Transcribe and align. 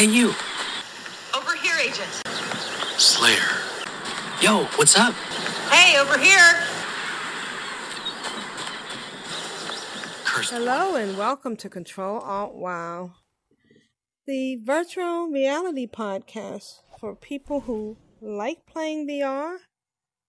Hey, 0.00 0.06
you. 0.06 0.28
Over 1.36 1.54
here, 1.56 1.76
Agent. 1.78 2.08
Slayer. 2.96 3.60
Yo, 4.40 4.64
what's 4.76 4.96
up? 4.96 5.12
Hey, 5.70 5.98
over 5.98 6.16
here. 6.18 6.54
Curse. 10.24 10.48
Hello 10.52 10.96
and 10.96 11.18
welcome 11.18 11.54
to 11.56 11.68
Control 11.68 12.18
Alt 12.20 12.54
Wow, 12.54 13.10
the 14.26 14.56
virtual 14.64 15.28
reality 15.28 15.86
podcast 15.86 16.78
for 16.98 17.14
people 17.14 17.60
who 17.60 17.98
like 18.22 18.64
playing 18.64 19.06
VR 19.06 19.58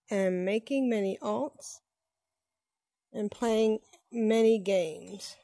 and 0.09 0.43
making 0.43 0.89
many 0.89 1.17
alts 1.21 1.77
and 3.13 3.31
playing 3.31 3.79
many 4.11 4.59
games. 4.59 5.37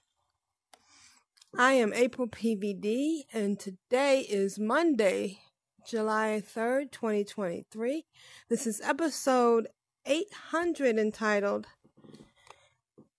I 1.56 1.74
am 1.74 1.94
April 1.94 2.28
PVD 2.28 3.22
and 3.34 3.60
today 3.60 4.20
is 4.22 4.60
Monday, 4.60 5.40
July 5.88 6.44
3rd, 6.46 6.92
2023. 6.92 8.06
This 8.50 8.68
is 8.68 8.82
episode 8.82 9.68
800 10.06 11.00
entitled 11.00 11.66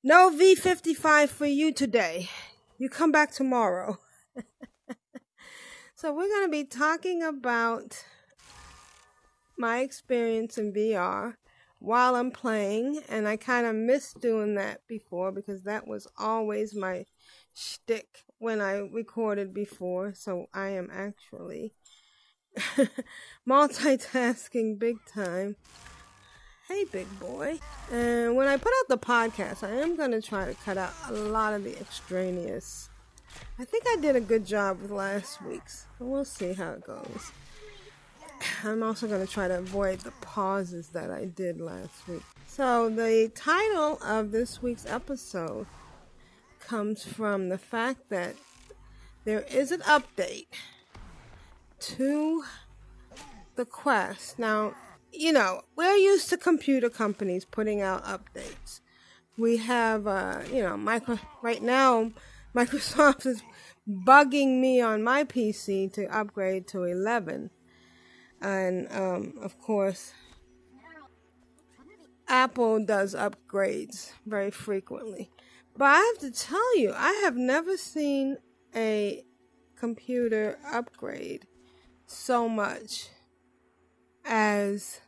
No 0.04 0.30
V55 0.30 1.28
for 1.30 1.46
you 1.46 1.72
today. 1.72 2.28
You 2.78 2.88
come 2.88 3.10
back 3.10 3.32
tomorrow. 3.32 3.98
so, 5.96 6.12
we're 6.12 6.28
going 6.28 6.46
to 6.46 6.52
be 6.52 6.64
talking 6.64 7.22
about 7.22 8.04
my 9.56 9.80
experience 9.80 10.58
in 10.58 10.72
VR 10.72 11.34
while 11.80 12.14
I'm 12.14 12.30
playing, 12.30 13.00
and 13.08 13.26
I 13.26 13.36
kind 13.36 13.66
of 13.66 13.74
missed 13.74 14.20
doing 14.20 14.54
that 14.56 14.86
before 14.86 15.32
because 15.32 15.62
that 15.62 15.88
was 15.88 16.06
always 16.16 16.74
my 16.74 17.04
shtick 17.58 18.24
when 18.38 18.60
I 18.60 18.74
recorded 18.78 19.52
before. 19.52 20.14
So, 20.14 20.48
I 20.54 20.68
am 20.68 20.88
actually 20.92 21.72
multitasking 23.48 24.78
big 24.78 24.96
time. 25.06 25.56
Hey, 26.68 26.84
big 26.84 27.06
boy. 27.18 27.58
And 27.90 28.36
when 28.36 28.46
I 28.46 28.58
put 28.58 28.72
out 28.80 28.88
the 28.88 28.98
podcast, 28.98 29.66
I 29.66 29.80
am 29.80 29.96
going 29.96 30.10
to 30.10 30.20
try 30.20 30.44
to 30.44 30.54
cut 30.54 30.76
out 30.76 30.92
a 31.08 31.12
lot 31.12 31.54
of 31.54 31.64
the 31.64 31.74
extraneous. 31.78 32.90
I 33.58 33.64
think 33.64 33.84
I 33.88 33.96
did 34.00 34.16
a 34.16 34.20
good 34.20 34.44
job 34.44 34.82
with 34.82 34.90
last 34.90 35.42
week's. 35.42 35.86
We'll 35.98 36.24
see 36.24 36.52
how 36.52 36.72
it 36.72 36.84
goes. 36.84 37.32
I'm 38.62 38.82
also 38.82 39.08
going 39.08 39.26
to 39.26 39.32
try 39.32 39.48
to 39.48 39.58
avoid 39.58 40.00
the 40.00 40.12
pauses 40.20 40.88
that 40.88 41.10
I 41.10 41.24
did 41.24 41.60
last 41.60 42.06
week. 42.06 42.22
So, 42.46 42.88
the 42.88 43.32
title 43.34 43.98
of 44.04 44.30
this 44.30 44.62
week's 44.62 44.86
episode 44.86 45.66
comes 46.68 47.02
from 47.02 47.48
the 47.48 47.56
fact 47.56 48.10
that 48.10 48.34
there 49.24 49.40
is 49.50 49.72
an 49.72 49.80
update 49.80 50.48
to 51.80 52.44
the 53.56 53.64
Quest. 53.64 54.38
Now, 54.38 54.74
you 55.10 55.32
know, 55.32 55.62
we're 55.76 55.96
used 55.96 56.28
to 56.28 56.36
computer 56.36 56.90
companies 56.90 57.46
putting 57.46 57.80
out 57.80 58.04
updates. 58.04 58.80
We 59.38 59.56
have, 59.58 60.06
uh, 60.06 60.40
you 60.52 60.62
know, 60.62 60.76
micro 60.76 61.18
right 61.42 61.62
now. 61.62 62.12
Microsoft 62.54 63.24
is 63.26 63.42
bugging 63.88 64.60
me 64.60 64.80
on 64.80 65.02
my 65.02 65.24
PC 65.24 65.92
to 65.92 66.06
upgrade 66.06 66.66
to 66.68 66.84
11, 66.84 67.50
and 68.40 68.88
um, 68.90 69.34
of 69.40 69.58
course, 69.60 70.12
Apple 72.26 72.84
does 72.84 73.14
upgrades 73.14 74.12
very 74.26 74.50
frequently. 74.50 75.30
But 75.78 75.84
I 75.84 75.98
have 75.98 76.18
to 76.22 76.32
tell 76.32 76.76
you, 76.76 76.92
I 76.92 77.12
have 77.22 77.36
never 77.36 77.76
seen 77.76 78.38
a 78.74 79.24
computer 79.76 80.58
upgrade 80.68 81.46
so 82.04 82.48
much 82.48 83.10
as 84.24 85.00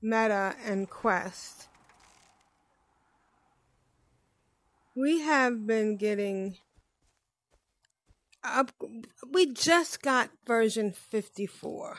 Meta 0.00 0.54
and 0.64 0.88
Quest. 0.88 1.68
We 4.96 5.20
have 5.20 5.66
been 5.66 5.98
getting 5.98 6.56
up 8.42 8.72
we 9.30 9.52
just 9.52 10.00
got 10.00 10.30
version 10.46 10.92
54. 10.92 11.98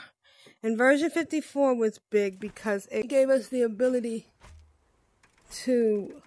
And 0.64 0.76
version 0.76 1.12
54 1.12 1.76
was 1.76 2.00
big 2.10 2.40
because 2.40 2.88
it 2.92 3.08
gave 3.08 3.30
us 3.30 3.50
the 3.50 3.62
ability 3.62 4.32
to 5.52 6.24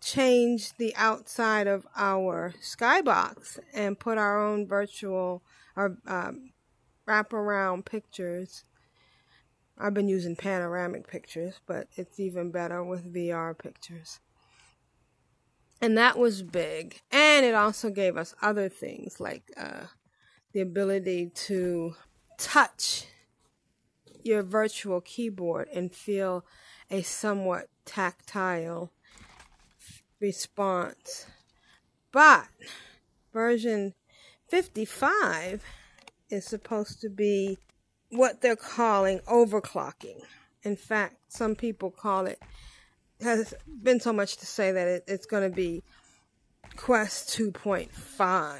change 0.00 0.76
the 0.78 0.94
outside 0.96 1.66
of 1.66 1.86
our 1.96 2.54
skybox 2.62 3.58
and 3.74 3.98
put 3.98 4.18
our 4.18 4.44
own 4.44 4.66
virtual 4.66 5.42
or 5.76 5.98
um, 6.06 6.52
wraparound 7.06 7.84
pictures. 7.84 8.64
I've 9.78 9.94
been 9.94 10.08
using 10.08 10.36
panoramic 10.36 11.06
pictures, 11.06 11.60
but 11.66 11.88
it's 11.96 12.20
even 12.20 12.50
better 12.50 12.84
with 12.84 13.12
VR 13.12 13.56
pictures. 13.56 14.20
And 15.80 15.96
that 15.96 16.18
was 16.18 16.42
big. 16.42 17.00
And 17.10 17.46
it 17.46 17.54
also 17.54 17.90
gave 17.90 18.16
us 18.16 18.34
other 18.42 18.68
things 18.68 19.20
like 19.20 19.50
uh, 19.56 19.86
the 20.52 20.60
ability 20.60 21.30
to 21.34 21.94
touch 22.38 23.06
your 24.22 24.42
virtual 24.42 25.00
keyboard 25.00 25.68
and 25.72 25.94
feel 25.94 26.44
a 26.90 27.02
somewhat 27.02 27.68
tactile 27.86 28.92
response. 30.20 31.26
But 32.12 32.46
version 33.32 33.94
55 34.48 35.62
is 36.28 36.44
supposed 36.44 37.00
to 37.00 37.08
be 37.08 37.58
what 38.10 38.40
they're 38.40 38.56
calling 38.56 39.20
overclocking. 39.20 40.20
In 40.62 40.76
fact, 40.76 41.16
some 41.28 41.54
people 41.54 41.90
call 41.90 42.26
it, 42.26 42.40
has 43.20 43.54
been 43.82 44.00
so 44.00 44.12
much 44.12 44.36
to 44.38 44.46
say 44.46 44.72
that 44.72 44.86
it, 44.86 45.04
it's 45.06 45.26
going 45.26 45.48
to 45.48 45.54
be 45.54 45.82
Quest 46.76 47.36
2.5. 47.38 48.58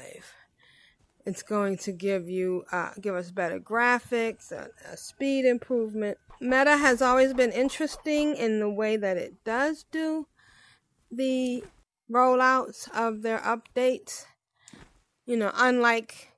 It's 1.25 1.43
going 1.43 1.77
to 1.79 1.91
give 1.91 2.29
you, 2.29 2.63
uh, 2.71 2.91
give 2.99 3.15
us 3.15 3.31
better 3.31 3.59
graphics, 3.59 4.51
a, 4.51 4.69
a 4.91 4.97
speed 4.97 5.45
improvement. 5.45 6.17
Meta 6.39 6.77
has 6.77 7.01
always 7.01 7.33
been 7.33 7.51
interesting 7.51 8.35
in 8.35 8.59
the 8.59 8.69
way 8.69 8.97
that 8.97 9.17
it 9.17 9.43
does 9.43 9.85
do 9.91 10.25
the 11.11 11.63
rollouts 12.11 12.89
of 12.95 13.21
their 13.21 13.39
updates. 13.39 14.25
You 15.25 15.37
know, 15.37 15.51
unlike 15.55 16.31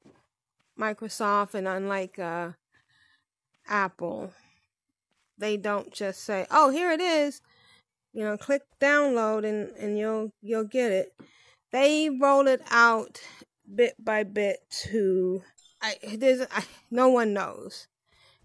Microsoft 0.80 1.54
and 1.54 1.68
unlike 1.68 2.20
uh, 2.20 2.52
Apple, 3.68 4.34
they 5.38 5.58
don't 5.58 5.92
just 5.92 6.24
say, 6.24 6.46
"Oh, 6.52 6.70
here 6.70 6.92
it 6.92 7.02
is." 7.02 7.42
You 8.14 8.24
know, 8.24 8.38
click 8.38 8.64
download 8.80 9.46
and 9.48 9.70
and 9.78 9.98
you'll 9.98 10.32
you'll 10.42 10.66
get 10.66 10.92
it. 10.92 11.14
They 11.72 12.10
roll 12.10 12.48
it 12.48 12.62
out 12.70 13.22
bit 13.74 13.96
by 13.98 14.24
bit 14.24 14.60
to 14.70 15.42
I 15.82 15.96
there's 16.16 16.42
I, 16.42 16.64
no 16.92 17.10
one 17.10 17.34
knows. 17.34 17.88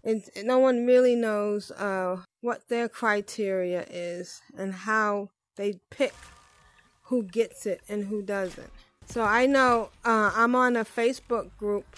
It's, 0.03 0.29
no 0.43 0.59
one 0.59 0.85
really 0.85 1.15
knows 1.15 1.71
uh, 1.71 2.21
what 2.41 2.69
their 2.69 2.87
criteria 2.87 3.85
is 3.89 4.41
and 4.57 4.73
how 4.73 5.29
they 5.59 5.81
pick 5.89 6.13
who 7.03 7.21
gets 7.21 7.65
it 7.65 7.81
and 7.89 8.05
who 8.05 8.21
doesn't. 8.21 8.71
So 9.07 9.23
I 9.23 9.45
know 9.45 9.89
uh, 10.05 10.31
I'm 10.33 10.55
on 10.55 10.77
a 10.77 10.85
Facebook 10.85 11.49
group 11.57 11.97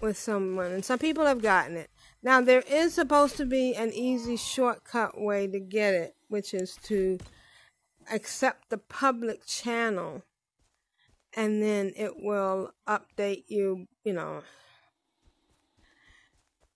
with 0.00 0.18
someone, 0.18 0.72
and 0.72 0.84
some 0.84 0.98
people 0.98 1.24
have 1.24 1.40
gotten 1.40 1.76
it. 1.76 1.88
Now, 2.20 2.40
there 2.40 2.64
is 2.68 2.92
supposed 2.92 3.36
to 3.36 3.46
be 3.46 3.74
an 3.74 3.92
easy 3.92 4.36
shortcut 4.36 5.20
way 5.20 5.46
to 5.46 5.60
get 5.60 5.94
it, 5.94 6.16
which 6.28 6.52
is 6.52 6.76
to 6.84 7.18
accept 8.12 8.70
the 8.70 8.78
public 8.78 9.46
channel, 9.46 10.22
and 11.34 11.62
then 11.62 11.92
it 11.96 12.14
will 12.16 12.72
update 12.88 13.44
you, 13.46 13.86
you 14.02 14.12
know. 14.12 14.42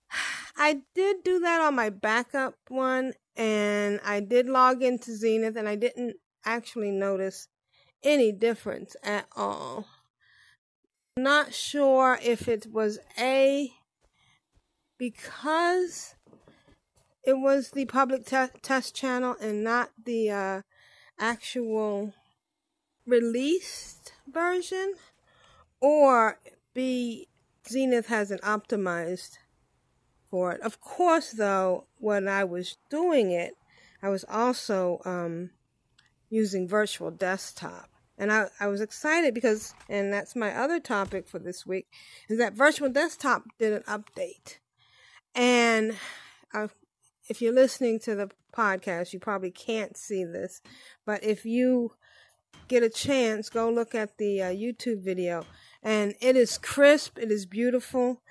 I 0.55 0.81
did 0.95 1.25
do 1.25 1.39
that 1.41 1.59
on 1.59 1.75
my 1.75 1.89
backup 1.89 2.55
one, 2.69 3.13
and 3.35 3.99
I 4.05 4.19
did 4.19 4.47
log 4.47 4.81
into 4.81 5.15
Zenith, 5.15 5.55
and 5.55 5.67
I 5.67 5.75
didn't 5.75 6.17
actually 6.45 6.91
notice 6.91 7.47
any 8.03 8.31
difference 8.31 8.95
at 9.03 9.25
all. 9.35 9.87
Not 11.17 11.53
sure 11.53 12.19
if 12.21 12.47
it 12.47 12.67
was 12.71 12.99
A, 13.19 13.71
because 14.97 16.15
it 17.23 17.33
was 17.33 17.71
the 17.71 17.85
public 17.85 18.25
te- 18.25 18.59
test 18.61 18.95
channel 18.95 19.35
and 19.41 19.63
not 19.63 19.91
the 20.03 20.29
uh, 20.29 20.61
actual 21.19 22.13
released 23.07 24.13
version, 24.27 24.93
or 25.81 26.39
B, 26.73 27.27
Zenith 27.67 28.07
hasn't 28.07 28.41
optimized 28.41 29.37
Of 30.43 30.81
course, 30.81 31.31
though, 31.31 31.85
when 31.97 32.27
I 32.27 32.43
was 32.43 32.77
doing 32.89 33.31
it, 33.31 33.53
I 34.01 34.09
was 34.09 34.25
also 34.29 35.01
um, 35.05 35.51
using 36.29 36.67
virtual 36.67 37.11
desktop. 37.11 37.89
And 38.17 38.31
I, 38.31 38.47
I 38.59 38.67
was 38.67 38.81
excited 38.81 39.33
because, 39.33 39.73
and 39.89 40.13
that's 40.13 40.35
my 40.35 40.55
other 40.55 40.79
topic 40.79 41.27
for 41.27 41.39
this 41.39 41.65
week, 41.65 41.87
is 42.29 42.37
that 42.37 42.53
Virtual 42.53 42.89
Desktop 42.89 43.43
did 43.59 43.73
an 43.73 43.83
update. 43.83 44.59
And 45.33 45.95
I, 46.53 46.69
if 47.27 47.41
you're 47.41 47.53
listening 47.53 47.99
to 48.01 48.15
the 48.15 48.31
podcast, 48.55 49.11
you 49.11 49.19
probably 49.19 49.51
can't 49.51 49.97
see 49.97 50.23
this, 50.23 50.61
but 51.05 51.23
if 51.23 51.45
you 51.45 51.91
get 52.69 52.83
a 52.83 52.89
chance, 52.89 53.49
go 53.49 53.69
look 53.69 53.93
at 53.93 54.17
the 54.17 54.41
uh, 54.41 54.49
YouTube 54.49 55.03
video. 55.03 55.45
And 55.83 56.15
it 56.21 56.37
is 56.37 56.57
crisp, 56.57 57.17
it 57.19 57.31
is 57.31 57.45
beautiful. 57.45 58.21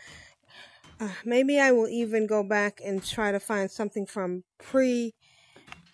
Uh, 1.00 1.08
maybe 1.24 1.58
I 1.58 1.72
will 1.72 1.88
even 1.88 2.26
go 2.26 2.42
back 2.42 2.80
and 2.84 3.04
try 3.04 3.32
to 3.32 3.40
find 3.40 3.70
something 3.70 4.06
from 4.06 4.44
pre 4.58 5.14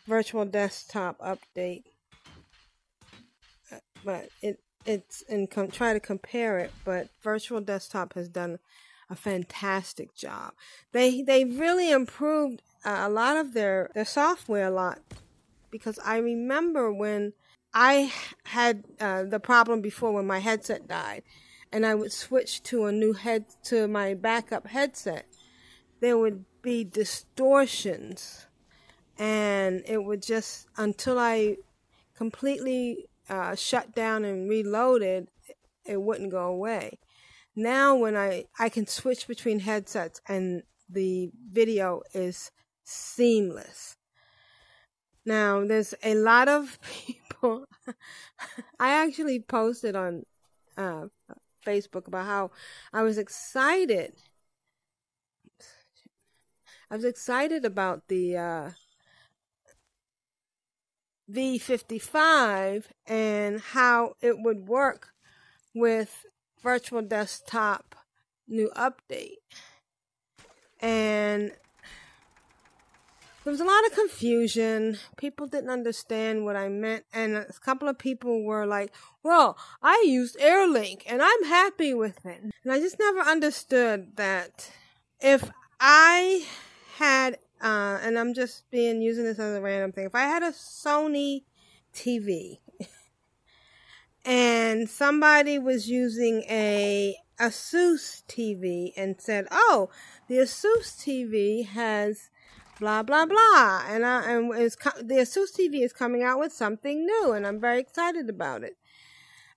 virtual 0.07 0.45
desktop 0.45 1.19
update. 1.21 1.85
Uh, 3.73 3.79
but 4.05 4.29
it 4.43 4.61
it's 4.85 5.23
and 5.29 5.51
com- 5.51 5.71
try 5.71 5.93
to 5.93 6.01
compare 6.01 6.59
it. 6.59 6.73
But 6.85 7.09
virtual 7.23 7.61
desktop 7.61 8.15
has 8.15 8.29
done 8.29 8.59
a 9.09 9.17
fantastic 9.17 10.15
job. 10.15 10.53
They 10.93 11.23
they 11.23 11.45
really 11.45 11.91
improved 11.91 12.63
uh, 12.85 13.01
a 13.03 13.11
lot 13.11 13.37
of 13.37 13.55
their 13.55 13.91
their 13.95 14.05
software 14.05 14.67
a 14.67 14.71
lot 14.71 15.01
because 15.71 15.99
I 16.05 16.19
remember 16.19 16.93
when 16.93 17.33
I 17.73 18.13
had 18.47 18.85
uh, 19.01 19.25
the 19.25 19.41
problem 19.41 19.81
before 19.81 20.13
when 20.13 20.27
my 20.27 20.41
headset 20.41 20.89
died, 20.89 21.23
and 21.73 21.87
I 21.87 21.95
would 21.95 22.13
switch 22.13 22.63
to 22.65 22.87
a 22.87 22.93
new 22.93 23.13
head 23.13 23.45
to 23.65 23.87
my 23.87 24.15
backup 24.15 24.67
headset. 24.67 25.27
There 26.01 26.19
would 26.19 26.45
be 26.63 26.85
distortions, 26.85 28.47
and 29.19 29.83
it 29.87 30.05
would 30.05 30.23
just 30.23 30.69
until 30.77 31.19
I 31.19 31.57
completely 32.15 33.09
uh, 33.29 33.55
shut 33.55 33.95
down 33.95 34.25
and 34.25 34.49
reloaded, 34.49 35.29
it 35.85 36.01
wouldn't 36.03 36.31
go 36.31 36.47
away. 36.47 36.99
Now, 37.55 37.95
when 37.97 38.17
I 38.17 38.45
I 38.59 38.69
can 38.69 38.87
switch 38.87 39.27
between 39.27 39.61
headsets 39.61 40.21
and 40.27 40.63
the 40.89 41.31
video 41.53 42.03
is 42.15 42.51
seamless. 42.85 43.97
Now, 45.25 45.65
there's 45.65 45.95
a 46.03 46.15
lot 46.15 46.49
of 46.49 46.79
people. 47.07 47.67
I 48.79 48.93
actually 49.05 49.41
posted 49.41 49.95
on 49.95 50.25
uh, 50.77 51.07
Facebook 51.65 52.07
about 52.07 52.27
how 52.27 52.51
I 52.93 53.03
was 53.03 53.19
excited. 53.19 54.15
I 56.91 56.97
was 56.97 57.05
excited 57.05 57.65
about 57.65 58.09
the 58.09 58.37
uh, 58.37 58.71
V55 61.31 62.85
and 63.07 63.61
how 63.61 64.15
it 64.21 64.41
would 64.41 64.67
work 64.67 65.11
with 65.75 66.27
Virtual 66.63 67.03
Desktop 67.03 67.95
new 68.49 68.71
update. 68.77 69.39
And 70.81 71.53
there 73.45 73.51
was 73.51 73.61
a 73.61 73.65
lot 73.65 73.87
of 73.87 73.93
confusion. 73.95 74.99
People 75.17 75.47
didn't 75.47 75.71
understand 75.71 76.45
what 76.45 76.57
I 76.57 76.69
meant. 76.69 77.05
And 77.13 77.37
a 77.37 77.47
couple 77.65 77.89
of 77.89 77.99
people 77.99 78.45
were 78.45 78.67
like, 78.67 78.93
well, 79.23 79.57
I 79.83 80.05
used 80.07 80.39
AirLink 80.39 81.03
and 81.07 81.23
I'm 81.23 81.45
happy 81.45 81.95
with 81.95 82.25
it. 82.27 82.43
And 82.43 82.73
I 82.73 82.79
just 82.79 82.99
never 82.99 83.21
understood 83.21 84.17
that 84.17 84.71
if 85.21 85.51
I 85.81 86.45
had, 86.97 87.39
uh, 87.63 87.99
and 88.03 88.19
I'm 88.19 88.35
just 88.35 88.71
being 88.71 89.01
using 89.01 89.25
this 89.25 89.39
as 89.39 89.57
a 89.57 89.61
random 89.61 89.93
thing, 89.93 90.07
if 90.07 90.15
I 90.15 90.25
had 90.25 90.43
a 90.43 90.53
Sony 90.53 91.45
TV 91.95 92.59
and 94.25 94.89
somebody 94.89 95.59
was 95.59 95.89
using 95.89 96.43
a 96.49 97.17
Asus 97.41 98.23
TV 98.29 98.93
and 98.99 99.19
said, 99.19 99.47
oh, 99.51 99.89
the 100.29 100.37
Asus 100.37 100.95
TV 100.99 101.67
has 101.67 102.29
blah 102.81 103.03
blah 103.03 103.27
blah 103.27 103.85
and 103.87 104.07
I, 104.07 104.33
and 104.33 104.55
it's 104.55 104.75
the 104.75 105.17
Asus 105.17 105.55
TV 105.57 105.85
is 105.85 105.93
coming 105.93 106.23
out 106.23 106.39
with 106.41 106.53
something 106.53 107.05
new 107.05 107.33
and 107.33 107.47
I'm 107.47 107.61
very 107.61 107.79
excited 107.79 108.29
about 108.31 108.65
it. 108.65 108.77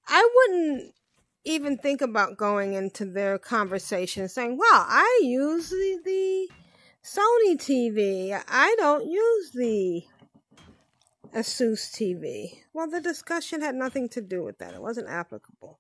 I 0.08 0.30
wouldn't 0.36 0.94
even 1.46 1.78
think 1.78 2.02
about 2.02 2.38
going 2.38 2.74
into 2.74 3.06
their 3.06 3.40
conversation 3.40 4.28
saying, 4.28 4.58
"Well, 4.58 4.86
I 4.88 5.22
use 5.24 5.70
the, 5.70 6.00
the 6.04 6.50
Sony 7.04 7.56
TV. 7.56 8.40
I 8.48 8.76
don't 8.78 9.10
use 9.10 9.52
the 9.52 10.04
Asus 11.34 11.92
TV." 11.92 12.60
Well, 12.74 12.90
the 12.90 13.02
discussion 13.02 13.62
had 13.62 13.76
nothing 13.76 14.10
to 14.10 14.22
do 14.22 14.44
with 14.44 14.58
that. 14.58 14.74
It 14.74 14.82
wasn't 14.82 15.10
applicable 15.10 15.80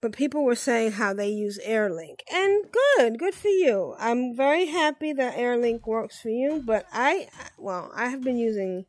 but 0.00 0.12
people 0.12 0.44
were 0.44 0.54
saying 0.54 0.92
how 0.92 1.12
they 1.12 1.28
use 1.28 1.58
AirLink. 1.66 2.20
And 2.32 2.64
good, 2.96 3.18
good 3.18 3.34
for 3.34 3.48
you. 3.48 3.94
I'm 3.98 4.36
very 4.36 4.66
happy 4.66 5.12
that 5.12 5.36
AirLink 5.36 5.86
works 5.86 6.20
for 6.20 6.28
you, 6.28 6.62
but 6.64 6.86
I, 6.92 7.28
well, 7.56 7.90
I 7.94 8.08
have 8.08 8.22
been 8.22 8.38
using 8.38 8.86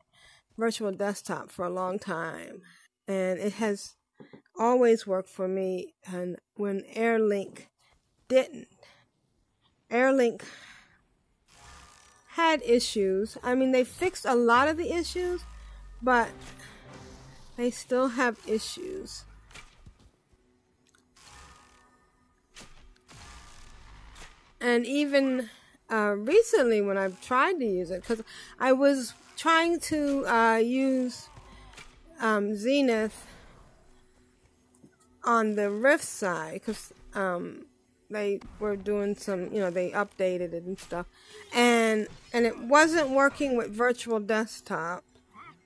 virtual 0.57 0.91
desktop 0.91 1.49
for 1.49 1.65
a 1.65 1.69
long 1.69 1.97
time, 1.97 2.61
and 3.07 3.39
it 3.39 3.53
has 3.53 3.95
always 4.57 5.07
worked 5.07 5.29
for 5.29 5.47
me. 5.47 5.93
And 6.05 6.37
when 6.55 6.83
AirLink 6.95 7.67
didn't, 8.27 8.67
AirLink 9.89 10.43
had 12.33 12.61
issues. 12.61 13.37
I 13.41 13.55
mean, 13.55 13.71
they 13.71 13.83
fixed 13.83 14.25
a 14.25 14.35
lot 14.35 14.67
of 14.67 14.77
the 14.77 14.93
issues, 14.93 15.41
but 16.01 16.29
they 17.57 17.71
still 17.71 18.09
have 18.09 18.37
issues. 18.47 19.25
And 24.61 24.85
even 24.85 25.49
uh, 25.91 26.15
recently 26.17 26.81
when 26.81 26.97
I've 26.97 27.21
tried 27.21 27.59
to 27.59 27.65
use 27.65 27.91
it, 27.91 28.01
because 28.01 28.23
I 28.59 28.73
was 28.73 29.13
trying 29.37 29.79
to 29.81 30.25
uh, 30.27 30.57
use 30.57 31.29
um, 32.19 32.55
Zenith 32.55 33.25
on 35.23 35.55
the 35.55 35.69
Rift 35.69 36.03
side, 36.03 36.53
because 36.53 36.93
um, 37.13 37.65
they 38.09 38.39
were 38.59 38.75
doing 38.75 39.15
some, 39.15 39.53
you 39.53 39.59
know, 39.59 39.69
they 39.69 39.91
updated 39.91 40.53
it 40.53 40.63
and 40.63 40.79
stuff, 40.79 41.05
and 41.53 42.07
and 42.33 42.45
it 42.45 42.59
wasn't 42.59 43.09
working 43.09 43.55
with 43.57 43.69
Virtual 43.71 44.19
Desktop 44.19 45.03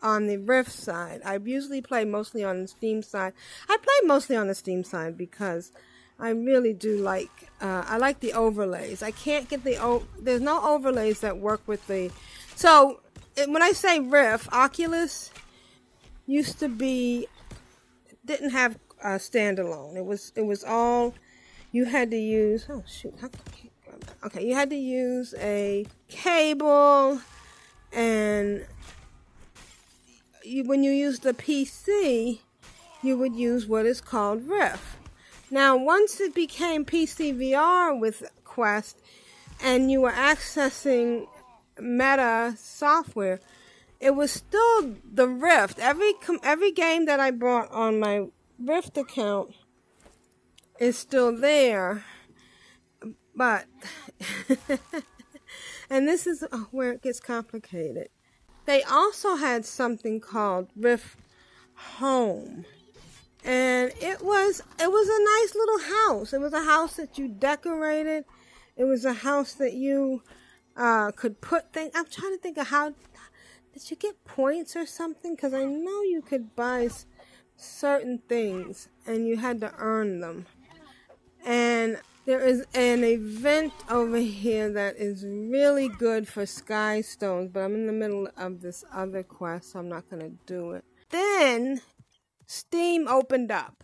on 0.01 0.28
the 0.28 0.38
Rift 0.38 0.72
side. 0.72 1.22
I 1.24 1.38
usually 1.38 1.81
play 1.81 2.04
mostly 2.04 2.44
on 2.44 2.63
the 2.63 2.68
Steam 2.68 3.01
side. 3.01 3.34
I 3.69 3.78
play 3.78 4.07
mostly 4.07 4.36
on 4.36 4.48
the 4.48 4.56
Steam 4.56 4.84
side 4.84 5.18
because 5.18 5.72
I 6.24 6.30
really 6.30 6.72
do 6.72 6.96
like. 6.96 7.50
Uh, 7.60 7.84
I 7.86 7.98
like 7.98 8.22
the 8.22 8.32
overlays. 8.32 9.03
I 9.03 9.12
can't 9.12 9.50
get 9.50 9.65
the 9.65 9.77
o- 9.77 10.08
there's 10.18 10.39
no 10.39 10.63
overlays 10.63 11.20
that 11.20 11.38
work 11.38 11.62
with 11.68 11.86
the. 11.88 12.12
So 12.56 13.01
it, 13.36 13.50
when 13.50 13.62
I 13.62 13.74
say 13.74 14.00
Rift, 14.00 14.48
Oculus 14.53 15.32
used 16.25 16.60
to 16.60 16.70
be 16.70 17.27
didn't 18.25 18.51
have 18.51 18.80
a 19.01 19.18
standalone. 19.18 19.98
It 19.98 20.06
was 20.06 20.32
it 20.38 20.44
was 20.44 20.63
all 20.63 21.13
you 21.74 21.84
had 21.84 22.10
to 22.12 22.18
use. 22.18 22.68
Oh 22.70 22.84
shoot! 22.88 23.15
Okay, 24.24 24.48
you 24.48 24.56
had 24.56 24.70
to 24.70 24.77
use 24.77 25.34
a 25.38 25.86
cable, 26.08 27.20
and 27.92 28.65
you, 30.42 30.63
when 30.63 30.84
you 30.84 30.92
use 30.92 31.20
the 31.20 31.34
PC, 31.34 32.39
you 33.01 33.18
would 33.18 33.36
use 33.36 33.68
what 33.68 33.86
is 33.86 34.00
called 34.00 34.48
Rift. 34.48 35.02
Now, 35.53 35.77
once 35.77 36.19
it 36.19 36.33
became 36.33 36.83
PCVR 36.83 38.00
with 38.00 38.24
Quest 38.43 39.00
and 39.62 39.91
you 39.91 40.01
were 40.01 40.12
accessing 40.12 41.27
Meta 41.79 42.55
software, 42.57 43.39
it 44.00 44.15
was 44.15 44.31
still 44.31 44.95
the 45.05 45.27
Rift. 45.27 45.77
Every 45.77 46.13
every 46.41 46.72
game 46.72 47.05
that 47.05 47.19
I 47.19 47.29
bought 47.29 47.72
on 47.72 48.00
my 48.00 48.29
Rift 48.57 48.98
account 48.98 49.53
is 50.79 50.98
still 50.98 51.31
there. 51.31 52.03
But 53.36 53.67
and 55.88 56.07
this 56.07 56.25
is 56.25 56.43
oh, 56.51 56.67
where 56.72 56.93
it 56.93 57.03
gets 57.03 57.19
complicated. 57.19 58.07
They 58.65 58.81
also 58.81 59.36
had 59.36 59.65
something 59.65 60.19
called 60.19 60.69
Rift 60.75 61.19
Home 62.00 62.65
and 63.43 63.91
it 64.01 64.23
was 64.23 64.62
it 64.79 64.91
was 64.91 65.07
a 65.09 65.23
nice 65.23 65.55
little 65.55 65.97
house. 65.97 66.33
It 66.33 66.39
was 66.39 66.53
a 66.53 66.63
house 66.63 66.95
that 66.95 67.17
you 67.17 67.27
decorated. 67.27 68.25
It 68.75 68.85
was 68.85 69.05
a 69.05 69.13
house 69.13 69.53
that 69.53 69.73
you 69.73 70.23
uh, 70.75 71.12
could 71.12 71.41
put 71.41 71.73
things. 71.73 71.91
I'm 71.93 72.05
trying 72.05 72.35
to 72.35 72.41
think 72.41 72.57
of 72.57 72.67
how 72.67 72.93
did 73.73 73.89
you 73.89 73.97
get 73.97 74.23
points 74.25 74.75
or 74.75 74.85
something? 74.85 75.35
Because 75.35 75.53
I 75.53 75.65
know 75.65 76.01
you 76.01 76.21
could 76.25 76.55
buy 76.55 76.89
certain 77.55 78.19
things 78.29 78.88
and 79.05 79.27
you 79.27 79.38
had 79.38 79.59
to 79.62 79.73
earn 79.77 80.21
them. 80.21 80.45
And 81.45 81.97
there 82.25 82.39
is 82.39 82.65
an 82.73 83.03
event 83.03 83.73
over 83.89 84.17
here 84.17 84.71
that 84.71 84.95
is 84.97 85.25
really 85.25 85.89
good 85.89 86.27
for 86.27 86.45
sky 86.45 87.01
stones, 87.01 87.50
but 87.51 87.59
I'm 87.59 87.75
in 87.75 87.85
the 87.85 87.93
middle 87.93 88.29
of 88.38 88.62
this 88.62 88.85
other 88.93 89.23
quest, 89.23 89.71
so 89.71 89.79
I'm 89.79 89.89
not 89.89 90.09
going 90.09 90.21
to 90.21 90.38
do 90.45 90.71
it. 90.71 90.85
Then 91.09 91.81
Steam 92.53 93.07
opened 93.07 93.51
up. 93.51 93.83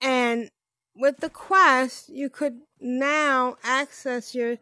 And 0.00 0.50
with 0.94 1.16
the 1.16 1.30
Quest, 1.30 2.08
you 2.08 2.30
could 2.30 2.60
now 2.80 3.56
access 3.64 4.36
your 4.36 4.58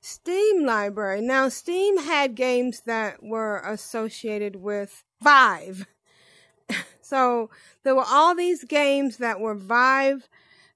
Steam 0.00 0.64
library. 0.64 1.20
Now, 1.20 1.48
Steam 1.48 1.98
had 1.98 2.36
games 2.36 2.82
that 2.86 3.24
were 3.24 3.58
associated 3.58 4.56
with 4.56 5.02
Vive. 5.20 5.86
so 7.02 7.50
there 7.82 7.96
were 7.96 8.06
all 8.06 8.36
these 8.36 8.62
games 8.62 9.16
that 9.16 9.40
were 9.40 9.56
Vive 9.56 10.28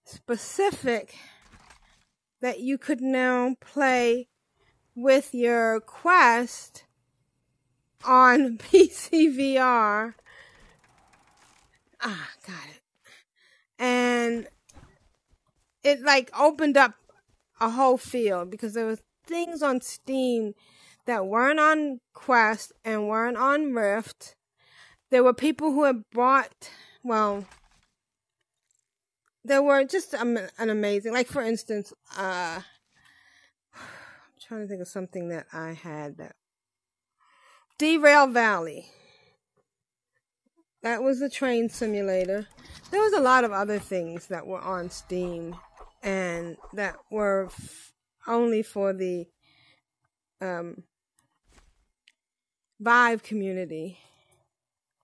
specific 0.04 1.14
that 2.40 2.58
you 2.58 2.76
could 2.76 3.00
now 3.00 3.54
play 3.60 4.26
with 4.96 5.32
your 5.32 5.80
Quest 5.80 6.84
on 8.04 8.58
PCVR. 8.72 10.14
Ah, 12.04 12.28
got 12.46 12.66
it. 12.70 12.82
And 13.78 14.46
it 15.82 16.02
like 16.02 16.30
opened 16.38 16.76
up 16.76 16.94
a 17.60 17.70
whole 17.70 17.96
field 17.96 18.50
because 18.50 18.74
there 18.74 18.86
was 18.86 19.02
things 19.26 19.62
on 19.62 19.80
Steam 19.80 20.54
that 21.06 21.26
weren't 21.26 21.60
on 21.60 22.00
Quest 22.12 22.72
and 22.84 23.08
weren't 23.08 23.38
on 23.38 23.72
Rift. 23.72 24.36
There 25.10 25.24
were 25.24 25.32
people 25.32 25.72
who 25.72 25.84
had 25.84 26.04
bought, 26.12 26.70
well, 27.02 27.46
there 29.44 29.62
were 29.62 29.84
just 29.84 30.14
an 30.14 30.50
amazing, 30.58 31.12
like 31.12 31.28
for 31.28 31.42
instance, 31.42 31.92
uh, 32.16 32.60
I'm 33.74 34.40
trying 34.40 34.62
to 34.62 34.66
think 34.66 34.82
of 34.82 34.88
something 34.88 35.28
that 35.28 35.46
I 35.52 35.72
had 35.72 36.18
that 36.18 36.36
Derail 37.78 38.26
Valley. 38.26 38.90
That 40.84 41.02
was 41.02 41.18
the 41.18 41.30
train 41.30 41.70
simulator. 41.70 42.46
There 42.90 43.00
was 43.00 43.14
a 43.14 43.20
lot 43.20 43.42
of 43.44 43.52
other 43.52 43.78
things 43.78 44.26
that 44.26 44.46
were 44.46 44.60
on 44.60 44.90
Steam 44.90 45.56
and 46.02 46.58
that 46.74 46.96
were 47.10 47.46
f- 47.46 47.94
only 48.26 48.62
for 48.62 48.92
the 48.92 49.24
um, 50.42 50.82
Vive 52.78 53.22
community. 53.22 53.98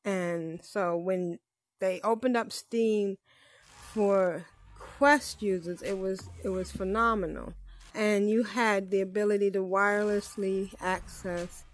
And 0.04 0.62
so 0.62 0.98
when 0.98 1.38
they 1.80 2.02
opened 2.04 2.36
up 2.36 2.52
Steam 2.52 3.16
for 3.64 4.44
Quest 4.78 5.40
users, 5.40 5.80
it 5.80 5.98
was 5.98 6.28
it 6.44 6.50
was 6.50 6.70
phenomenal. 6.70 7.54
And 7.94 8.28
you 8.28 8.42
had 8.42 8.90
the 8.90 9.00
ability 9.00 9.50
to 9.52 9.60
wirelessly 9.60 10.74
access 10.78 11.64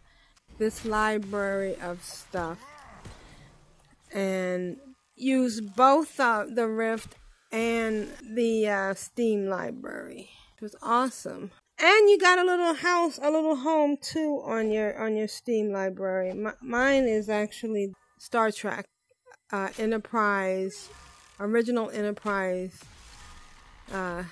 this 0.58 0.84
library 0.84 1.74
of 1.80 2.04
stuff 2.04 2.60
and 4.12 4.76
use 5.14 5.60
both 5.60 6.18
uh, 6.20 6.44
the 6.48 6.68
Rift 6.68 7.16
and 7.52 8.08
the 8.22 8.68
uh, 8.68 8.94
Steam 8.94 9.46
library. 9.46 10.30
It 10.56 10.62
was 10.62 10.76
awesome. 10.82 11.50
And 11.78 12.08
you 12.08 12.18
got 12.18 12.38
a 12.38 12.44
little 12.44 12.74
house, 12.74 13.18
a 13.22 13.30
little 13.30 13.56
home 13.56 13.98
too 14.00 14.40
on 14.44 14.70
your 14.70 14.98
on 14.98 15.14
your 15.14 15.28
Steam 15.28 15.72
library. 15.72 16.30
M- 16.30 16.54
mine 16.62 17.04
is 17.04 17.28
actually 17.28 17.92
Star 18.18 18.50
Trek 18.50 18.86
uh, 19.52 19.68
Enterprise, 19.78 20.88
original 21.38 21.90
Enterprise 21.90 22.80
uh, 23.92 24.24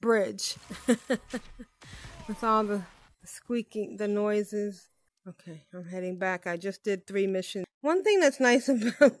bridge 0.00 0.56
with 0.86 2.42
all 2.42 2.64
the 2.64 2.82
squeaking, 3.24 3.96
the 3.98 4.08
noises. 4.08 4.88
Okay, 5.28 5.62
I'm 5.72 5.84
heading 5.84 6.18
back. 6.18 6.48
I 6.48 6.56
just 6.56 6.82
did 6.82 7.06
three 7.06 7.28
missions. 7.28 7.64
One 7.80 8.02
thing 8.02 8.18
that's 8.18 8.40
nice 8.40 8.68
about 8.68 9.12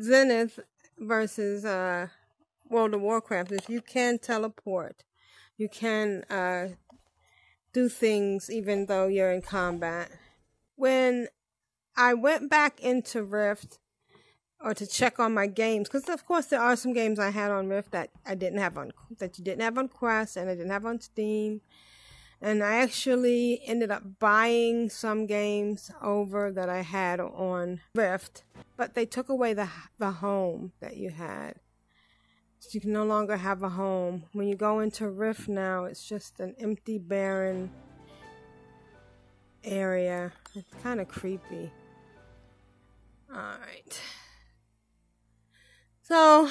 Zenith 0.00 0.58
versus 0.98 1.64
uh, 1.64 2.08
World 2.70 2.94
of 2.94 3.02
Warcraft 3.02 3.52
is 3.52 3.68
you 3.68 3.82
can 3.82 4.18
teleport. 4.18 5.04
You 5.58 5.68
can 5.68 6.24
uh, 6.30 6.68
do 7.74 7.90
things 7.90 8.50
even 8.50 8.86
though 8.86 9.08
you're 9.08 9.30
in 9.30 9.42
combat. 9.42 10.10
When 10.74 11.28
I 11.96 12.14
went 12.14 12.48
back 12.48 12.80
into 12.80 13.22
Rift 13.22 13.78
or 14.58 14.72
to 14.72 14.86
check 14.86 15.20
on 15.20 15.34
my 15.34 15.46
games, 15.48 15.88
because 15.88 16.08
of 16.08 16.24
course 16.24 16.46
there 16.46 16.62
are 16.62 16.76
some 16.76 16.94
games 16.94 17.18
I 17.18 17.28
had 17.28 17.50
on 17.50 17.68
Rift 17.68 17.90
that 17.92 18.08
I 18.24 18.36
didn't 18.36 18.58
have 18.60 18.78
on 18.78 18.92
that 19.18 19.38
you 19.38 19.44
didn't 19.44 19.62
have 19.62 19.76
on 19.76 19.88
Quest 19.88 20.38
and 20.38 20.48
I 20.48 20.54
didn't 20.54 20.70
have 20.70 20.86
on 20.86 20.98
Steam. 21.02 21.60
And 22.40 22.62
I 22.62 22.76
actually 22.76 23.62
ended 23.64 23.90
up 23.90 24.02
buying 24.18 24.90
some 24.90 25.26
games 25.26 25.90
over 26.02 26.52
that 26.52 26.68
I 26.68 26.82
had 26.82 27.18
on 27.18 27.80
Rift, 27.94 28.44
but 28.76 28.94
they 28.94 29.06
took 29.06 29.28
away 29.28 29.54
the 29.54 29.68
the 29.98 30.12
home 30.12 30.72
that 30.80 30.96
you 30.96 31.10
had. 31.10 31.54
So 32.58 32.70
you 32.72 32.80
can 32.80 32.92
no 32.92 33.04
longer 33.04 33.36
have 33.36 33.62
a 33.62 33.68
home. 33.70 34.24
When 34.32 34.48
you 34.48 34.56
go 34.56 34.80
into 34.80 35.08
Rift 35.08 35.48
now, 35.48 35.84
it's 35.84 36.06
just 36.06 36.40
an 36.40 36.54
empty, 36.58 36.98
barren 36.98 37.70
area. 39.62 40.32
It's 40.54 40.74
kind 40.82 41.00
of 41.00 41.08
creepy. 41.08 41.70
Alright. 43.30 44.00
So, 46.02 46.48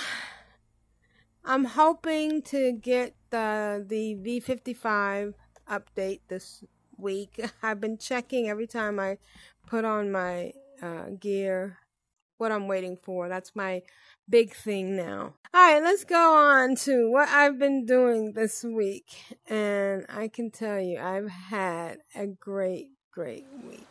I'm 1.44 1.66
hoping 1.66 2.42
to 2.44 2.74
get 2.74 3.16
the, 3.30 3.86
the 3.88 4.16
V55 4.16 5.34
update 5.70 6.22
this 6.28 6.64
week. 6.98 7.44
I've 7.64 7.82
been 7.82 7.98
checking 7.98 8.50
every 8.50 8.68
time 8.68 9.00
I 9.00 9.18
put 9.68 9.86
on 9.86 10.12
my 10.12 10.54
uh, 10.82 11.10
gear 11.20 11.78
what 12.38 12.52
I'm 12.52 12.68
waiting 12.68 12.98
for. 12.98 13.30
That's 13.30 13.56
my 13.56 13.82
big 14.30 14.54
thing 14.54 14.96
now. 14.96 15.34
All 15.54 15.74
right, 15.74 15.82
let's 15.82 16.04
go 16.04 16.36
on 16.36 16.76
to 16.78 17.10
what 17.10 17.30
I've 17.30 17.58
been 17.58 17.86
doing 17.86 18.34
this 18.34 18.64
week. 18.64 19.38
And 19.48 20.06
I 20.10 20.28
can 20.28 20.52
tell 20.52 20.80
you, 20.80 21.00
I've 21.00 21.30
had 21.30 22.00
a 22.14 22.28
great, 22.28 22.90
great 23.12 23.46
week. 23.68 23.88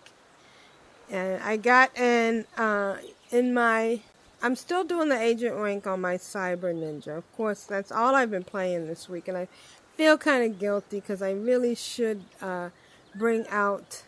And 1.11 1.43
I 1.43 1.57
got 1.57 1.97
in, 1.99 2.47
uh, 2.57 2.97
in 3.31 3.55
my, 3.55 4.01
I'm 4.43 4.57
still 4.57 4.85
doing 4.85 5.09
the 5.09 5.21
agent 5.21 5.57
rank 5.57 5.87
on 5.87 6.01
my 6.01 6.17
Cyber 6.17 6.75
Ninja. 6.75 7.17
Of 7.17 7.31
course, 7.33 7.65
that's 7.65 7.93
all 7.93 8.15
I've 8.15 8.31
been 8.31 8.45
playing 8.45 8.87
this 8.87 9.09
week. 9.09 9.29
And 9.29 9.37
I 9.37 9.49
feel 9.97 10.19
kind 10.19 10.45
of 10.45 10.59
guilty 10.59 11.01
because 11.01 11.23
I 11.23 11.33
really 11.33 11.75
should, 11.75 12.25
uh, 12.41 12.71
bring 13.15 13.47
out 13.49 14.03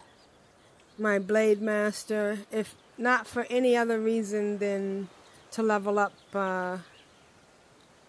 my 0.98 1.18
Blade 1.18 1.60
Master, 1.60 2.38
if 2.50 2.74
not 2.98 3.26
for 3.26 3.46
any 3.50 3.76
other 3.76 4.00
reason 4.00 4.58
than 4.58 5.08
to 5.52 5.62
level 5.62 5.98
up 5.98 6.12
uh, 6.34 6.78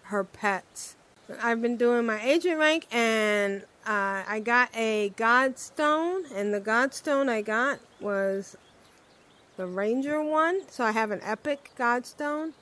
her 0.04 0.24
pets. 0.24 0.96
I've 1.42 1.60
been 1.60 1.76
doing 1.76 2.06
my 2.06 2.20
agent 2.22 2.58
rank 2.58 2.86
and 2.90 3.62
uh, 3.86 4.22
I 4.26 4.40
got 4.44 4.68
a 4.74 5.12
Godstone, 5.16 6.30
and 6.34 6.52
the 6.52 6.60
Godstone 6.60 7.30
I 7.30 7.40
got 7.40 7.80
was 8.00 8.56
the 9.56 9.66
Ranger 9.66 10.22
one. 10.22 10.68
So 10.68 10.84
I 10.84 10.92
have 10.92 11.10
an 11.10 11.20
Epic 11.22 11.70
Godstone. 11.78 12.52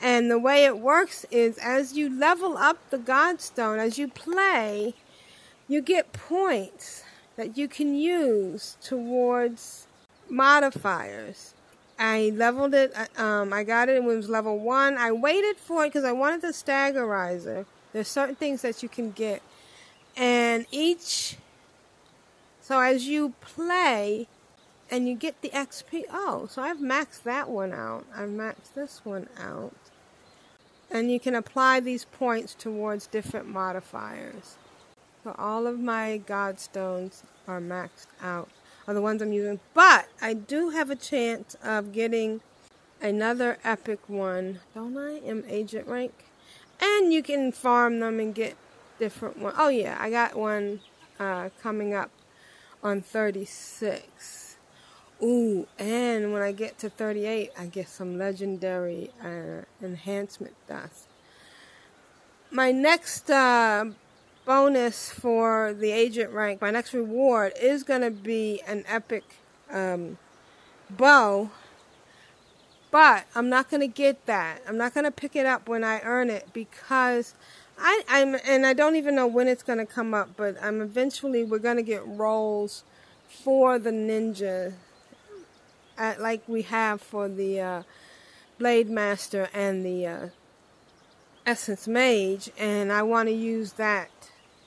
And 0.00 0.30
the 0.30 0.38
way 0.38 0.64
it 0.64 0.78
works 0.78 1.24
is 1.30 1.58
as 1.58 1.94
you 1.94 2.10
level 2.10 2.58
up 2.58 2.78
the 2.90 2.98
Godstone, 2.98 3.78
as 3.78 3.98
you 3.98 4.08
play, 4.08 4.94
you 5.68 5.80
get 5.80 6.12
points 6.12 7.04
that 7.36 7.56
you 7.56 7.68
can 7.68 7.94
use 7.94 8.76
towards 8.82 9.86
modifiers. 10.28 11.54
I 11.98 12.32
leveled 12.34 12.74
it. 12.74 12.92
Uh, 12.94 13.22
um, 13.22 13.52
I 13.52 13.62
got 13.64 13.88
it. 13.88 13.96
It 13.96 14.04
was 14.04 14.28
level 14.28 14.58
one. 14.58 14.98
I 14.98 15.12
waited 15.12 15.56
for 15.56 15.84
it 15.84 15.88
because 15.88 16.04
I 16.04 16.12
wanted 16.12 16.42
the 16.42 16.48
staggerizer. 16.48 17.66
There's 17.92 18.08
certain 18.08 18.34
things 18.34 18.62
that 18.62 18.82
you 18.82 18.88
can 18.88 19.12
get, 19.12 19.40
and 20.16 20.66
each. 20.72 21.36
So 22.60 22.80
as 22.80 23.06
you 23.06 23.34
play, 23.40 24.26
and 24.90 25.08
you 25.08 25.14
get 25.14 25.40
the 25.42 25.50
XP. 25.50 26.04
Oh, 26.10 26.46
so 26.50 26.62
I've 26.62 26.78
maxed 26.78 27.22
that 27.24 27.48
one 27.48 27.72
out. 27.72 28.04
I've 28.14 28.28
maxed 28.28 28.74
this 28.74 29.00
one 29.04 29.28
out, 29.38 29.74
and 30.90 31.10
you 31.10 31.18
can 31.18 31.34
apply 31.34 31.80
these 31.80 32.04
points 32.04 32.54
towards 32.54 33.06
different 33.06 33.48
modifiers. 33.48 34.56
So 35.22 35.34
all 35.38 35.66
of 35.66 35.80
my 35.80 36.20
Godstones 36.26 37.22
are 37.48 37.60
maxed 37.60 38.08
out 38.22 38.48
are 38.86 38.94
the 38.94 39.00
ones 39.00 39.22
I'm 39.22 39.32
using. 39.32 39.60
But 39.72 40.08
I 40.20 40.34
do 40.34 40.70
have 40.70 40.90
a 40.90 40.96
chance 40.96 41.56
of 41.62 41.92
getting 41.92 42.40
another 43.00 43.58
epic 43.64 44.00
one, 44.08 44.60
don't 44.74 44.96
I? 44.96 45.18
Am 45.26 45.44
agent 45.48 45.86
rank. 45.86 46.12
And 46.80 47.12
you 47.12 47.22
can 47.22 47.52
farm 47.52 48.00
them 48.00 48.20
and 48.20 48.34
get 48.34 48.56
different 48.98 49.38
ones. 49.38 49.56
Oh 49.58 49.68
yeah, 49.68 49.96
I 49.98 50.10
got 50.10 50.36
one 50.36 50.80
uh, 51.18 51.50
coming 51.62 51.94
up 51.94 52.10
on 52.82 53.00
36. 53.00 54.43
Ooh, 55.22 55.66
and 55.78 56.32
when 56.32 56.42
I 56.42 56.52
get 56.52 56.78
to 56.78 56.90
38, 56.90 57.52
I 57.58 57.66
get 57.66 57.88
some 57.88 58.18
legendary 58.18 59.10
uh, 59.22 59.62
enhancement 59.82 60.54
dust. 60.68 61.06
My 62.50 62.72
next 62.72 63.30
uh, 63.30 63.86
bonus 64.44 65.10
for 65.10 65.72
the 65.72 65.92
agent 65.92 66.32
rank, 66.32 66.60
my 66.60 66.70
next 66.70 66.92
reward 66.92 67.52
is 67.60 67.84
going 67.84 68.02
to 68.02 68.10
be 68.10 68.60
an 68.66 68.84
epic 68.88 69.24
um, 69.70 70.18
bow. 70.90 71.50
But 72.90 73.26
I'm 73.34 73.48
not 73.48 73.70
going 73.70 73.80
to 73.80 73.88
get 73.88 74.26
that. 74.26 74.62
I'm 74.68 74.76
not 74.76 74.94
going 74.94 75.04
to 75.04 75.10
pick 75.10 75.34
it 75.34 75.46
up 75.46 75.68
when 75.68 75.82
I 75.82 76.00
earn 76.02 76.30
it 76.30 76.52
because 76.52 77.34
I, 77.78 78.02
I'm, 78.08 78.36
and 78.46 78.66
I 78.66 78.72
don't 78.72 78.94
even 78.96 79.16
know 79.16 79.26
when 79.26 79.48
it's 79.48 79.62
going 79.62 79.78
to 79.78 79.86
come 79.86 80.14
up, 80.14 80.30
but 80.36 80.56
I'm 80.62 80.80
eventually, 80.80 81.42
we're 81.44 81.58
going 81.58 81.76
to 81.76 81.82
get 81.82 82.06
rolls 82.06 82.84
for 83.28 83.78
the 83.80 83.90
ninja 83.90 84.74
like 85.98 86.48
we 86.48 86.62
have 86.62 87.00
for 87.00 87.28
the 87.28 87.60
uh, 87.60 87.82
Blade 88.58 88.88
Master 88.88 89.48
and 89.52 89.84
the 89.84 90.06
uh, 90.06 90.28
Essence 91.46 91.86
Mage, 91.86 92.50
and 92.58 92.92
I 92.92 93.02
want 93.02 93.28
to 93.28 93.34
use 93.34 93.74
that 93.74 94.10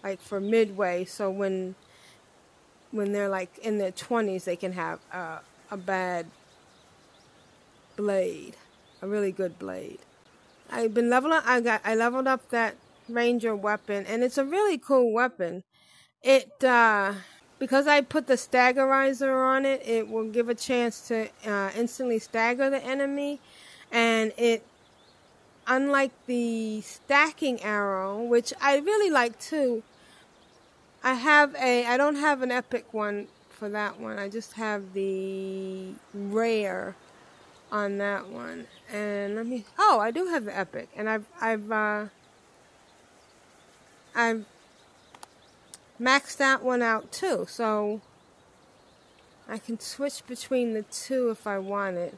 like 0.04 0.22
for 0.22 0.40
midway, 0.40 1.06
so 1.06 1.30
when 1.30 1.76
when 2.92 3.12
they're 3.12 3.30
like 3.30 3.58
in 3.60 3.78
their 3.78 3.92
20s, 3.92 4.46
they 4.46 4.56
can 4.56 4.74
have 4.74 5.00
uh, 5.12 5.40
a 5.70 5.78
bad 5.78 6.28
blade, 7.96 8.56
a 9.02 9.08
really 9.08 9.32
good 9.32 9.60
blade. 9.60 10.00
I've 10.70 10.94
been 10.94 11.10
leveling. 11.10 11.42
I 11.46 11.62
got 11.62 11.82
I 11.84 11.96
leveled 11.96 12.28
up 12.28 12.50
that 12.50 12.76
ranger 13.10 13.56
weapon, 13.56 14.06
and 14.06 14.24
it's 14.24 14.38
a 14.38 14.46
really 14.46 14.78
cool 14.78 15.12
weapon. 15.12 15.64
It 16.22 16.64
uh, 16.64 17.14
because 17.60 17.88
I 17.88 18.02
put 18.02 18.28
the 18.28 18.36
staggerizer 18.36 19.34
on 19.34 19.66
it, 19.66 19.82
it 19.86 20.10
will 20.10 20.30
give 20.30 20.50
a 20.50 20.56
chance 20.56 21.08
to 21.08 21.30
uh, 21.46 21.72
instantly 21.76 22.20
stagger 22.20 22.70
the 22.70 22.84
enemy, 22.84 23.40
and 23.92 24.34
it 24.38 24.66
unlike 25.68 26.12
the 26.26 26.82
stacking 26.82 27.62
arrow, 27.62 28.24
which 28.24 28.54
I 28.62 28.78
really 28.78 29.10
like 29.10 29.40
too. 29.40 29.84
I 31.04 31.14
have 31.14 31.56
a 31.56 31.86
I 31.86 31.98
don't 31.98 32.16
have 32.16 32.42
an 32.42 32.52
epic 32.52 32.94
one 32.94 33.28
for 33.50 33.70
that 33.70 34.00
one. 34.00 34.20
I 34.20 34.30
just 34.30 34.54
have 34.54 34.94
the 34.94 35.94
rare 36.14 36.96
on 37.72 37.98
that 37.98 38.30
one. 38.30 38.68
And 38.92 39.36
let 39.36 39.46
me 39.46 39.66
Oh, 39.78 40.00
I 40.00 40.12
do 40.12 40.28
have 40.28 40.46
the 40.46 40.58
epic. 40.58 40.90
And 40.96 41.10
I've 41.10 41.26
I've 41.42 41.72
uh 41.72 42.06
I've 44.16 44.46
maxed 46.00 46.38
that 46.38 46.64
one 46.64 46.82
out 46.82 47.12
too. 47.12 47.46
So 47.50 48.02
I 49.48 49.58
can 49.58 49.80
switch 49.80 50.26
between 50.28 50.74
the 50.74 50.84
two 50.84 51.30
if 51.30 51.48
I 51.48 51.60
want 51.60 51.98
it. 51.98 52.18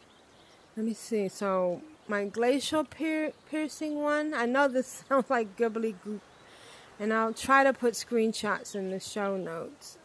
Let 0.75 0.85
me 0.85 0.93
see. 0.93 1.27
So 1.27 1.81
my 2.07 2.25
glacial 2.25 2.83
pier- 2.83 3.33
piercing 3.49 4.01
one. 4.01 4.33
I 4.33 4.45
know 4.45 4.67
this 4.67 5.03
sounds 5.09 5.29
like 5.29 5.55
gibbly 5.55 5.95
goop, 6.03 6.21
and 6.99 7.13
I'll 7.13 7.33
try 7.33 7.63
to 7.63 7.71
put 7.71 7.93
screenshots 7.93 8.75
in 8.75 8.89
the 8.89 8.99
show 8.99 9.37
notes. 9.37 9.97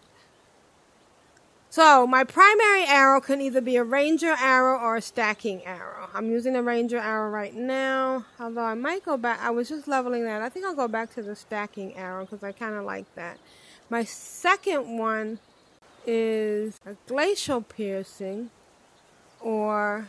So 1.71 2.07
my 2.07 2.23
primary 2.23 2.85
arrow 2.85 3.21
can 3.21 3.41
either 3.41 3.61
be 3.61 3.75
a 3.75 3.83
ranger 3.83 4.37
arrow 4.39 4.79
or 4.79 4.95
a 4.95 5.03
stacking 5.03 5.65
arrow. 5.65 6.09
I'm 6.15 6.31
using 6.31 6.55
a 6.55 6.63
ranger 6.63 6.99
arrow 6.99 7.31
right 7.31 7.53
now, 7.53 8.27
although 8.39 8.63
I 8.63 8.75
might 8.75 9.05
go 9.05 9.17
back. 9.17 9.41
I 9.43 9.51
was 9.51 9.71
just 9.71 9.89
leveling 9.89 10.25
that. 10.25 10.41
I 10.41 10.49
think 10.49 10.67
I'll 10.67 10.77
go 10.77 10.87
back 10.87 11.13
to 11.15 11.23
the 11.23 11.35
stacking 11.35 11.97
arrow 11.97 12.27
because 12.27 12.45
I 12.45 12.53
kind 12.53 12.77
of 12.77 12.85
like 12.85 13.13
that. 13.17 13.39
My 13.91 14.05
second 14.05 14.99
one 14.99 15.39
is 16.07 16.79
a 16.87 16.97
glacial 17.07 17.61
piercing 17.63 18.51
or 19.41 20.09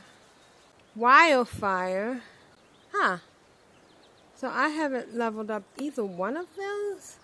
wildfire. 0.95 2.21
Huh. 2.91 3.17
So 4.35 4.49
I 4.49 4.69
haven't 4.69 5.15
leveled 5.15 5.51
up 5.51 5.63
either 5.77 6.03
one 6.03 6.37
of 6.37 6.47
those? 6.55 7.17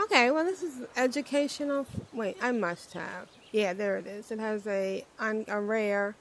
Okay, 0.00 0.30
well, 0.30 0.44
this 0.44 0.62
is 0.62 0.80
educational. 0.96 1.86
Wait, 2.12 2.36
I 2.40 2.50
must 2.52 2.92
have. 2.94 3.28
Yeah, 3.52 3.72
there 3.72 3.98
it 3.98 4.06
is. 4.06 4.30
It 4.30 4.38
has 4.38 4.66
a, 4.66 5.04
a 5.20 5.60
rare, 5.60 6.16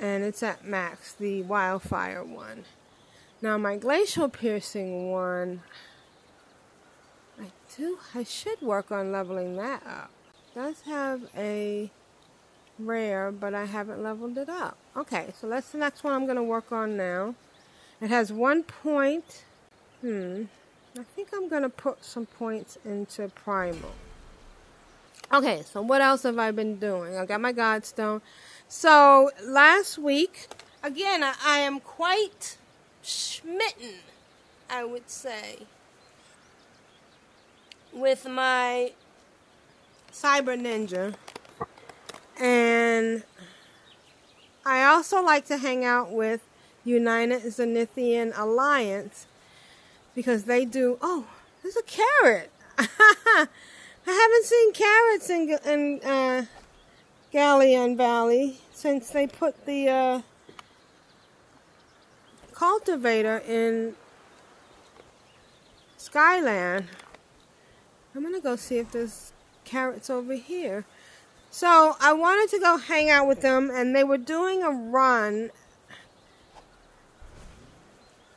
and 0.00 0.24
it's 0.24 0.42
at 0.42 0.64
max, 0.64 1.12
the 1.12 1.42
wildfire 1.42 2.24
one. 2.24 2.64
Now, 3.42 3.58
my 3.58 3.76
glacial 3.76 4.28
piercing 4.28 5.10
one, 5.10 5.62
I 8.14 8.24
should 8.24 8.60
work 8.60 8.90
on 8.90 9.12
leveling 9.12 9.56
that 9.56 9.82
up. 9.86 10.10
It 10.48 10.58
does 10.58 10.80
have 10.82 11.22
a 11.36 11.90
rare, 12.78 13.30
but 13.30 13.54
I 13.54 13.66
haven't 13.66 14.02
leveled 14.02 14.38
it 14.38 14.48
up. 14.48 14.76
Okay, 14.96 15.32
so 15.38 15.48
that's 15.48 15.70
the 15.70 15.78
next 15.78 16.02
one 16.02 16.12
I'm 16.12 16.24
going 16.24 16.36
to 16.36 16.42
work 16.42 16.72
on 16.72 16.96
now. 16.96 17.34
It 18.00 18.08
has 18.08 18.32
one 18.32 18.62
point. 18.62 19.44
Hmm. 20.00 20.44
I 20.98 21.02
think 21.14 21.28
I'm 21.32 21.48
going 21.48 21.62
to 21.62 21.68
put 21.68 22.04
some 22.04 22.26
points 22.26 22.78
into 22.84 23.28
Primal. 23.28 23.92
Okay, 25.32 25.62
so 25.62 25.80
what 25.82 26.00
else 26.00 26.24
have 26.24 26.38
I 26.38 26.50
been 26.50 26.76
doing? 26.76 27.16
I 27.16 27.24
got 27.24 27.40
my 27.40 27.52
Godstone. 27.52 28.20
So 28.66 29.30
last 29.44 29.98
week, 29.98 30.48
again, 30.82 31.22
I, 31.22 31.34
I 31.44 31.58
am 31.58 31.78
quite 31.78 32.56
smitten, 33.02 34.00
I 34.68 34.84
would 34.84 35.08
say, 35.08 35.58
with 37.92 38.26
my 38.28 38.92
Cyber 40.12 40.58
Ninja. 40.60 41.14
And 42.38 43.22
I 44.64 44.84
also 44.84 45.22
like 45.22 45.46
to 45.46 45.58
hang 45.58 45.84
out 45.84 46.10
with 46.10 46.40
United 46.84 47.42
Zenithian 47.42 48.32
Alliance 48.36 49.26
because 50.14 50.44
they 50.44 50.64
do. 50.64 50.98
Oh, 51.00 51.26
there's 51.62 51.76
a 51.76 51.82
carrot. 51.82 52.50
I 52.78 53.46
haven't 54.06 54.44
seen 54.44 54.72
carrots 54.72 55.30
in 55.30 55.58
in 55.66 56.00
uh, 56.08 56.44
Galleon 57.32 57.96
Valley 57.96 58.58
since 58.72 59.10
they 59.10 59.26
put 59.26 59.66
the 59.66 59.88
uh, 59.88 60.22
cultivator 62.54 63.38
in 63.46 63.94
Skyland. 65.96 66.86
I'm 68.14 68.22
gonna 68.22 68.40
go 68.40 68.56
see 68.56 68.78
if 68.78 68.90
there's 68.90 69.32
carrots 69.64 70.10
over 70.10 70.34
here. 70.34 70.84
So 71.50 71.96
I 72.00 72.12
wanted 72.12 72.50
to 72.56 72.60
go 72.60 72.76
hang 72.76 73.10
out 73.10 73.26
with 73.26 73.40
them, 73.40 73.70
and 73.72 73.94
they 73.94 74.04
were 74.04 74.18
doing 74.18 74.62
a 74.62 74.70
run 74.70 75.50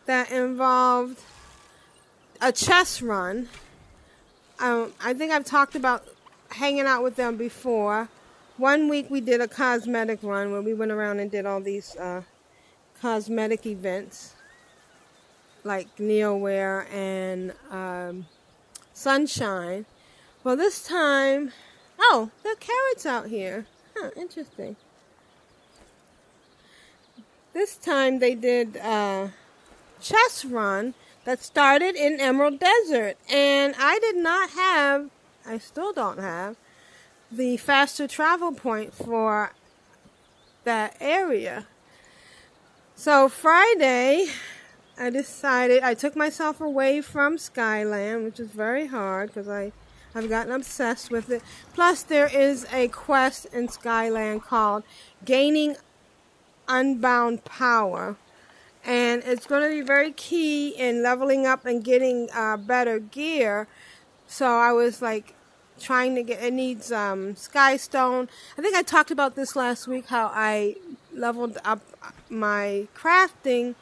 that 0.06 0.32
involved 0.32 1.20
a 2.42 2.52
chess 2.52 3.02
run. 3.02 3.48
Um, 4.60 4.94
I 5.02 5.14
think 5.14 5.32
I've 5.32 5.46
talked 5.46 5.76
about 5.76 6.08
hanging 6.50 6.86
out 6.86 7.04
with 7.04 7.16
them 7.16 7.38
before. 7.38 8.10
One 8.58 8.90
week 8.90 9.10
we 9.10 9.22
did 9.22 9.42
a 9.42 9.48
cosmetic 9.48 10.20
run 10.22 10.52
where 10.52 10.62
we 10.62 10.74
went 10.74 10.92
around 10.92 11.20
and 11.20 11.32
did 11.32 11.46
all 11.46 11.62
these 11.62 11.96
uh, 11.96 12.22
cosmetic 13.02 13.66
events 13.66 14.36
like 15.64 15.96
Neoware 15.98 16.92
and 16.92 17.54
um, 17.72 18.26
Sunshine. 18.94 19.86
Well, 20.44 20.56
this 20.56 20.84
time, 20.86 21.52
oh, 22.00 22.32
there 22.44 22.54
are 22.54 22.56
carrots 22.56 23.06
out 23.06 23.28
here. 23.28 23.66
Huh, 23.96 24.12
interesting. 24.16 24.76
This 27.54 27.76
time 27.76 28.20
they 28.20 28.36
did 28.36 28.78
uh, 28.78 29.28
chess 30.02 30.44
run 30.46 30.94
that 31.26 31.44
started 31.44 31.96
in 31.96 32.20
Emerald 32.20 32.60
Desert. 32.60 33.18
And 33.30 33.76
I 33.78 34.00
did 34.00 34.18
not 34.18 34.52
have, 34.52 35.10
I 35.46 35.58
still 35.58 35.94
don't 35.94 36.20
have, 36.20 36.56
the 37.32 37.58
faster 37.58 38.08
travel 38.08 38.52
point 38.52 38.94
for 38.94 39.54
that 40.64 40.96
area. 41.00 41.66
So 42.96 43.28
Friday, 43.28 44.28
I 44.98 45.10
decided, 45.10 45.84
I 45.84 45.94
took 45.94 46.16
myself 46.16 46.62
away 46.62 47.02
from 47.02 47.38
Skyland, 47.38 48.24
which 48.24 48.40
is 48.40 48.50
very 48.50 48.88
hard 48.88 49.30
because 49.30 49.48
I, 49.48 49.72
I've 50.14 50.30
gotten 50.30 50.52
obsessed 50.52 51.10
with 51.10 51.30
it. 51.30 51.42
Plus, 51.74 52.04
there 52.04 52.28
is 52.28 52.66
a 52.72 52.88
quest 52.90 53.46
in 53.48 53.70
Skyland 53.70 54.44
called 54.44 54.84
Gaining 55.26 55.76
Unbound 56.68 57.44
Power 57.44 58.18
and 58.86 59.24
it's 59.26 59.46
going 59.46 59.64
to 59.64 59.70
be 59.70 59.82
very 59.82 60.12
key 60.12 60.70
in 60.70 61.04
leveling 61.04 61.46
up 61.46 61.66
and 61.66 61.84
getting 61.84 62.30
uh, 62.34 62.58
better 62.58 63.00
gear. 63.00 63.68
So 64.28 64.46
I 64.46 64.74
was 64.74 65.02
like 65.02 65.36
trying 65.80 66.16
to 66.16 66.24
get 66.24 66.44
it 66.44 66.54
needs 66.54 66.92
um, 66.92 67.36
Skystone. 67.36 68.28
I 68.58 68.62
think 68.62 68.76
I 68.76 68.82
talked 68.82 69.12
about 69.12 69.36
this 69.36 69.56
last 69.56 69.88
week 69.88 70.08
how 70.08 70.32
I 70.34 70.76
leveled 71.14 71.58
up 71.64 71.82
my 72.30 72.88
crafting 72.96 73.76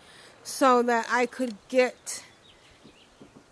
so 0.43 0.81
that 0.83 1.07
I 1.09 1.25
could 1.25 1.55
get 1.69 2.23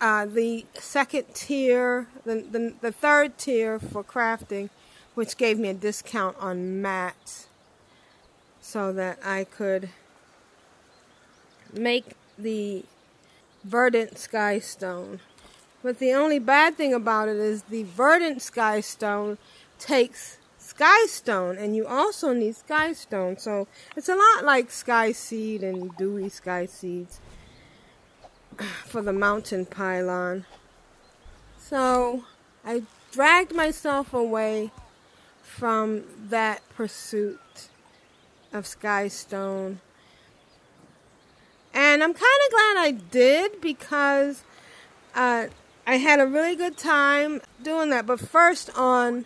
uh, 0.02 0.26
the 0.26 0.66
second 0.74 1.26
tier, 1.34 2.08
the, 2.26 2.36
the 2.36 2.74
the 2.82 2.92
third 2.92 3.38
tier 3.38 3.80
for 3.80 4.04
crafting, 4.04 4.70
which 5.14 5.38
gave 5.38 5.60
me 5.60 5.70
a 5.70 5.74
discount 5.74 6.38
on 6.40 6.82
mats, 6.82 7.48
so 8.62 8.94
that 8.94 9.20
I 9.24 9.44
could 9.44 9.90
make 11.74 12.14
the 12.38 12.86
verdant 13.64 14.18
sky 14.18 14.60
stone. 14.60 15.20
But 15.84 16.00
the 16.00 16.14
only 16.14 16.40
bad 16.40 16.76
thing 16.76 16.94
about 16.94 17.30
it 17.30 17.38
is 17.38 17.64
the 17.64 17.84
verdant 17.84 18.42
sky 18.42 18.82
stone 18.82 19.38
takes 19.78 20.39
Sky 20.80 21.08
Stone, 21.08 21.58
and 21.58 21.76
you 21.76 21.86
also 21.86 22.32
need 22.32 22.56
Sky 22.56 22.94
Stone. 22.94 23.38
So 23.38 23.68
it's 23.98 24.08
a 24.08 24.16
lot 24.16 24.46
like 24.46 24.72
Sky 24.72 25.12
Seed 25.12 25.62
and 25.62 25.94
Dewy 25.98 26.30
Sky 26.30 26.68
Seeds 26.68 27.20
for 28.86 29.02
the 29.02 29.12
mountain 29.12 29.66
pylon. 29.66 30.46
So 31.58 32.24
I 32.64 32.84
dragged 33.12 33.54
myself 33.54 34.14
away 34.14 34.72
from 35.42 36.06
that 36.30 36.62
pursuit 36.70 37.68
of 38.54 38.66
Sky 38.66 39.10
Stone. 39.10 39.82
And 41.74 42.02
I'm 42.02 42.14
kind 42.14 42.40
of 42.46 42.52
glad 42.52 42.78
I 42.78 42.92
did 43.12 43.60
because 43.60 44.46
uh, 45.14 45.48
I 45.86 45.96
had 45.96 46.22
a 46.22 46.26
really 46.26 46.56
good 46.56 46.78
time 46.78 47.42
doing 47.62 47.90
that. 47.90 48.06
But 48.06 48.22
first 48.22 48.70
on 48.78 49.26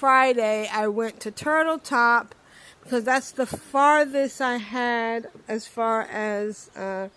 Friday, 0.00 0.66
I 0.72 0.88
went 0.88 1.20
to 1.20 1.30
Turtle 1.30 1.78
Top 1.78 2.34
because 2.82 3.04
that's 3.04 3.32
the 3.32 3.44
farthest 3.44 4.40
I 4.40 4.56
had 4.56 5.28
as 5.46 5.66
far 5.66 6.04
as 6.10 6.70
uh, 6.74 7.08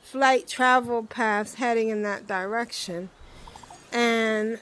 flight 0.00 0.48
travel 0.48 1.02
paths 1.02 1.56
heading 1.56 1.90
in 1.90 2.04
that 2.04 2.26
direction. 2.26 3.10
And 3.92 4.60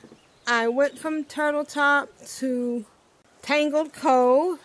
I 0.49 0.67
went 0.67 0.99
from 0.99 1.23
Turtle 1.23 1.65
Top 1.65 2.09
to 2.39 2.87
Tangled 3.41 3.93
Cove 3.93 4.59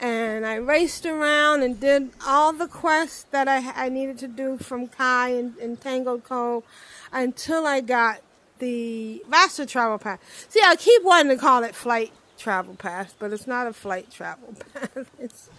and 0.00 0.44
I 0.44 0.56
raced 0.56 1.06
around 1.06 1.62
and 1.62 1.78
did 1.78 2.10
all 2.26 2.52
the 2.52 2.66
quests 2.66 3.22
that 3.30 3.46
I, 3.46 3.84
I 3.84 3.88
needed 3.88 4.18
to 4.18 4.26
do 4.26 4.58
from 4.58 4.88
Kai 4.88 5.28
and, 5.28 5.56
and 5.58 5.80
Tangled 5.80 6.24
Cove 6.24 6.64
until 7.12 7.68
I 7.68 7.82
got 7.82 8.18
the 8.58 9.22
Faster 9.30 9.66
Travel 9.66 9.98
Path. 9.98 10.20
See, 10.48 10.60
I 10.64 10.76
keep 10.76 11.02
wanting 11.04 11.36
to 11.36 11.40
call 11.40 11.64
it 11.64 11.74
Flight 11.74 12.12
Travel 12.36 12.74
Path, 12.74 13.14
but 13.18 13.32
it's 13.32 13.46
not 13.46 13.66
a 13.66 13.72
Flight 13.72 14.10
Travel 14.10 14.54
Path. 14.74 15.10
It's 15.18 15.50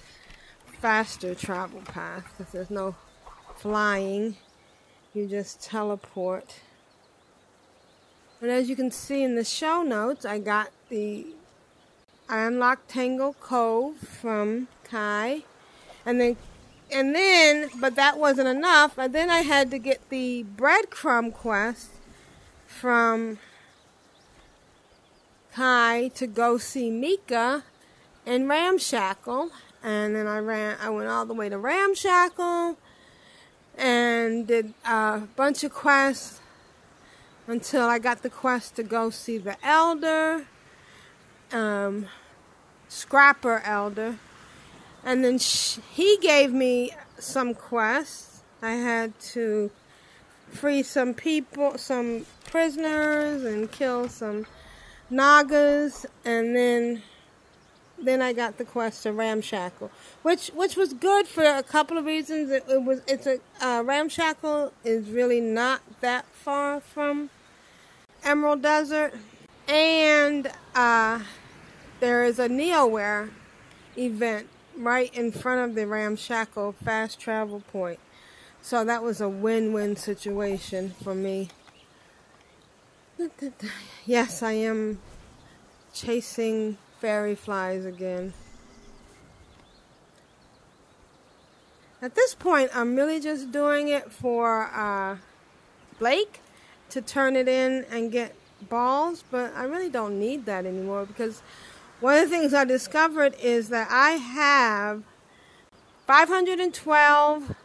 Faster 0.79 1.35
Travel 1.35 1.81
Path 1.81 2.25
because 2.37 2.51
there's 2.53 2.69
no 2.69 2.95
flying. 3.57 4.37
You 5.13 5.27
just 5.27 5.61
teleport. 5.61 6.55
And 8.41 8.49
as 8.49 8.69
you 8.69 8.75
can 8.75 8.91
see 8.91 9.23
in 9.23 9.35
the 9.35 9.43
show 9.43 9.83
notes, 9.83 10.25
I 10.25 10.39
got 10.39 10.69
the 10.89 11.27
I 12.29 12.43
unlocked 12.43 12.89
Tangle 12.89 13.33
Cove 13.33 13.97
from 13.97 14.67
Kai, 14.83 15.43
and 16.05 16.21
then 16.21 16.37
and 16.91 17.13
then, 17.13 17.69
but 17.79 17.95
that 17.95 18.17
wasn't 18.17 18.47
enough. 18.47 18.97
And 18.97 19.13
then 19.13 19.29
I 19.29 19.39
had 19.39 19.71
to 19.71 19.79
get 19.79 20.09
the 20.09 20.45
breadcrumb 20.55 21.33
quest 21.33 21.91
from 22.79 23.37
Kai 25.53 26.09
to 26.15 26.27
go 26.27 26.57
see 26.57 26.89
Mika 26.89 27.63
in 28.25 28.47
Ramshackle, 28.47 29.51
and 29.83 30.15
then 30.15 30.27
I 30.27 30.39
ran. 30.39 30.77
I 30.81 30.89
went 30.89 31.09
all 31.09 31.25
the 31.25 31.33
way 31.33 31.49
to 31.49 31.57
Ramshackle 31.57 32.77
and 33.77 34.47
did 34.47 34.73
a 34.85 35.23
bunch 35.35 35.63
of 35.63 35.73
quests 35.73 36.39
until 37.47 37.83
I 37.83 37.99
got 37.99 38.21
the 38.21 38.29
quest 38.29 38.75
to 38.77 38.83
go 38.83 39.09
see 39.09 39.37
the 39.37 39.57
Elder 39.65 40.45
um, 41.51 42.05
Scrapper 42.87 43.61
Elder. 43.65 44.17
And 45.03 45.23
then 45.23 45.39
sh- 45.39 45.79
he 45.91 46.17
gave 46.21 46.53
me 46.53 46.91
some 47.17 47.53
quests. 47.53 48.43
I 48.61 48.71
had 48.71 49.17
to 49.19 49.71
free 50.51 50.83
some 50.83 51.13
people, 51.13 51.77
some 51.77 52.25
prisoners, 52.45 53.43
and 53.43 53.71
kill 53.71 54.09
some 54.09 54.45
Nagas, 55.09 56.05
and 56.25 56.55
then 56.55 57.01
then 58.01 58.21
I 58.21 58.31
got 58.31 58.57
the 58.57 58.63
quest 58.63 59.03
to 59.03 59.11
Ramshackle, 59.11 59.91
which 60.21 60.49
which 60.49 60.75
was 60.75 60.93
good 60.93 61.27
for 61.27 61.43
a 61.43 61.63
couple 61.63 61.97
of 61.97 62.05
reasons. 62.05 62.49
It, 62.49 62.63
it 62.69 62.83
was 62.83 63.01
it's 63.07 63.27
a 63.27 63.39
uh, 63.61 63.83
Ramshackle 63.83 64.73
is 64.83 65.09
really 65.09 65.41
not 65.41 65.81
that 66.01 66.25
far 66.27 66.79
from 66.79 67.29
Emerald 68.23 68.61
Desert, 68.61 69.13
and 69.67 70.51
uh, 70.75 71.19
there 71.99 72.23
is 72.23 72.39
a 72.39 72.47
Neoware 72.47 73.31
event 73.97 74.47
right 74.77 75.13
in 75.13 75.31
front 75.31 75.69
of 75.69 75.75
the 75.75 75.85
Ramshackle 75.85 76.73
fast 76.83 77.19
travel 77.19 77.61
point. 77.71 77.99
So 78.61 78.83
that 78.85 79.03
was 79.03 79.21
a 79.21 79.29
win-win 79.29 79.95
situation 79.95 80.93
for 81.03 81.15
me. 81.15 81.49
Yes, 84.05 84.43
I 84.43 84.53
am 84.53 84.99
chasing 85.93 86.77
fairy 86.99 87.35
flies 87.35 87.85
again. 87.85 88.33
At 92.01 92.15
this 92.15 92.33
point, 92.33 92.71
I'm 92.73 92.95
really 92.95 93.19
just 93.19 93.51
doing 93.51 93.89
it 93.89 94.09
for 94.11 94.69
uh, 94.73 95.17
Blake 95.97 96.39
to 96.91 97.01
turn 97.01 97.35
it 97.35 97.47
in 97.47 97.85
and 97.91 98.11
get 98.11 98.35
balls, 98.69 99.23
but 99.29 99.53
I 99.55 99.63
really 99.63 99.89
don't 99.89 100.17
need 100.17 100.45
that 100.45 100.65
anymore 100.65 101.05
because 101.05 101.41
one 101.99 102.15
of 102.15 102.29
the 102.29 102.29
things 102.29 102.53
I 102.53 102.63
discovered 102.63 103.35
is 103.41 103.67
that 103.69 103.89
I 103.91 104.11
have 104.11 105.03
512 106.07 107.55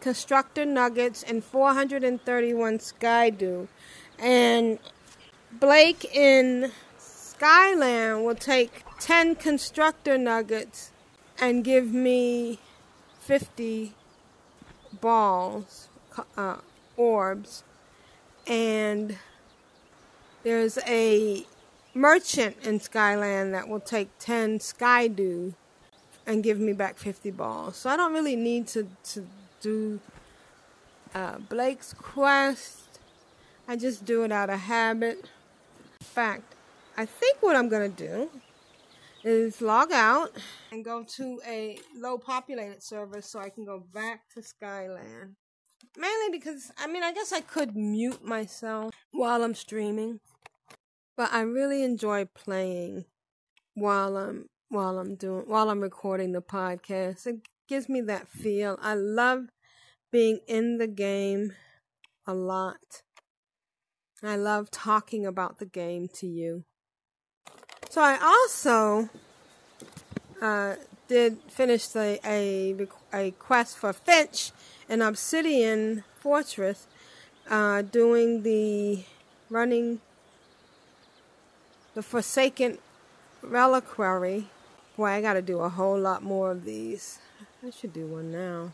constructor 0.00 0.64
nuggets 0.64 1.22
and 1.22 1.42
431 1.42 2.78
skydew. 2.78 3.68
And 4.18 4.78
Blake 5.52 6.04
in 6.14 6.72
Skyland 6.98 8.24
will 8.24 8.34
take 8.34 8.84
10 9.00 9.36
constructor 9.36 10.18
nuggets 10.18 10.92
and 11.40 11.64
give 11.64 11.92
me 11.92 12.58
50 13.20 13.94
balls, 15.00 15.88
uh, 16.36 16.56
orbs. 16.96 17.62
And 18.46 19.18
there's 20.42 20.78
a 20.86 21.46
merchant 21.94 22.56
in 22.62 22.80
Skyland 22.80 23.54
that 23.54 23.68
will 23.68 23.80
take 23.80 24.08
10 24.18 24.58
Skydew 24.58 25.54
and 26.26 26.42
give 26.42 26.58
me 26.58 26.72
back 26.72 26.98
50 26.98 27.30
balls. 27.32 27.76
So 27.76 27.90
I 27.90 27.96
don't 27.96 28.12
really 28.12 28.36
need 28.36 28.66
to, 28.68 28.86
to 29.12 29.26
do 29.60 30.00
uh, 31.14 31.38
Blake's 31.38 31.92
quest. 31.92 33.00
I 33.66 33.76
just 33.76 34.04
do 34.04 34.24
it 34.24 34.32
out 34.32 34.50
of 34.50 34.60
habit. 34.60 35.30
In 36.00 36.06
fact, 36.06 36.54
I 36.96 37.04
think 37.04 37.38
what 37.40 37.56
I'm 37.56 37.68
going 37.68 37.94
to 37.94 38.06
do 38.06 38.30
is 39.24 39.60
log 39.60 39.92
out 39.92 40.36
and 40.72 40.84
go 40.84 41.04
to 41.16 41.40
a 41.46 41.78
low 41.96 42.18
populated 42.18 42.82
server 42.82 43.20
so 43.20 43.38
I 43.38 43.50
can 43.50 43.64
go 43.64 43.84
back 43.92 44.22
to 44.34 44.42
Skyland. 44.42 45.36
Mainly 45.96 46.38
because, 46.38 46.70
I 46.78 46.86
mean, 46.86 47.02
I 47.02 47.12
guess 47.12 47.32
I 47.32 47.40
could 47.40 47.76
mute 47.76 48.24
myself 48.24 48.92
while 49.10 49.42
I'm 49.42 49.54
streaming. 49.54 50.20
But 51.16 51.32
I 51.32 51.40
really 51.40 51.82
enjoy 51.82 52.26
playing 52.26 53.04
while 53.74 54.16
I'm 54.16 54.46
while 54.68 54.98
I'm 54.98 55.16
doing 55.16 55.44
while 55.46 55.70
I'm 55.70 55.80
recording 55.80 56.32
the 56.32 56.42
podcast. 56.42 57.26
It 57.26 57.40
gives 57.68 57.88
me 57.88 58.00
that 58.00 58.28
feel. 58.28 58.78
I 58.80 58.94
love 58.94 59.48
being 60.10 60.40
in 60.48 60.78
the 60.78 60.86
game 60.86 61.52
a 62.26 62.34
lot. 62.34 63.02
I 64.22 64.36
love 64.36 64.70
talking 64.70 65.26
about 65.26 65.58
the 65.58 65.66
game 65.66 66.08
to 66.14 66.26
you. 66.26 66.64
So 67.90 68.02
I 68.02 68.18
also 68.20 69.08
uh, 70.42 70.74
did 71.06 71.38
finish 71.48 71.86
the, 71.88 72.18
a 72.24 72.74
a 73.12 73.30
quest 73.32 73.78
for 73.78 73.92
Finch 73.92 74.50
in 74.88 75.02
Obsidian 75.02 76.04
Fortress, 76.20 76.86
uh, 77.48 77.82
doing 77.82 78.42
the 78.42 79.04
running 79.50 80.00
the 81.94 82.02
Forsaken 82.02 82.78
Reliquary. 83.42 84.48
Boy, 84.96 85.06
I 85.06 85.20
gotta 85.20 85.42
do 85.42 85.60
a 85.60 85.68
whole 85.68 85.98
lot 85.98 86.22
more 86.22 86.50
of 86.50 86.64
these. 86.64 87.20
I 87.68 87.70
should 87.70 87.92
do 87.92 88.06
one 88.06 88.32
now. 88.32 88.72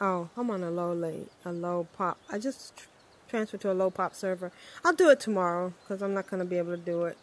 Oh, 0.00 0.28
I'm 0.36 0.52
on 0.52 0.62
a 0.62 0.70
low 0.70 0.92
late, 0.92 1.32
a 1.44 1.50
low 1.50 1.88
pop. 1.96 2.16
I 2.30 2.38
just 2.38 2.76
tr- 2.76 2.86
transferred 3.28 3.60
to 3.62 3.72
a 3.72 3.74
low 3.74 3.90
pop 3.90 4.14
server. 4.14 4.52
I'll 4.84 4.92
do 4.92 5.10
it 5.10 5.18
tomorrow 5.18 5.74
because 5.80 6.00
I'm 6.00 6.14
not 6.14 6.30
gonna 6.30 6.44
be 6.44 6.58
able 6.58 6.76
to 6.76 6.76
do 6.76 7.06
it. 7.06 7.18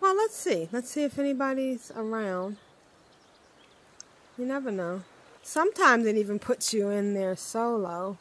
Well, 0.00 0.16
let's 0.16 0.34
see. 0.34 0.70
Let's 0.72 0.88
see 0.88 1.04
if 1.04 1.18
anybody's 1.18 1.92
around. 1.94 2.56
You 4.38 4.46
never 4.46 4.70
know. 4.70 5.02
Sometimes 5.42 6.06
it 6.06 6.16
even 6.16 6.38
puts 6.38 6.72
you 6.72 6.88
in 6.88 7.12
there 7.12 7.36
solo. 7.36 8.16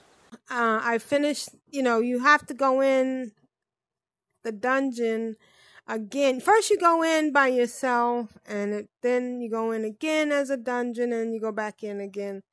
Uh, 0.49 0.81
I 0.83 0.97
finished. 0.97 1.47
You 1.69 1.81
know, 1.81 1.99
you 1.99 2.19
have 2.19 2.45
to 2.47 2.53
go 2.53 2.81
in 2.81 3.31
the 4.43 4.51
dungeon 4.51 5.37
again. 5.87 6.39
First, 6.39 6.69
you 6.69 6.77
go 6.77 7.03
in 7.03 7.31
by 7.31 7.47
yourself, 7.47 8.37
and 8.45 8.73
it, 8.73 8.89
then 9.01 9.41
you 9.41 9.49
go 9.49 9.71
in 9.71 9.83
again 9.83 10.31
as 10.31 10.49
a 10.49 10.57
dungeon, 10.57 11.13
and 11.13 11.33
you 11.33 11.39
go 11.39 11.51
back 11.51 11.83
in 11.83 11.99
again. 11.99 12.43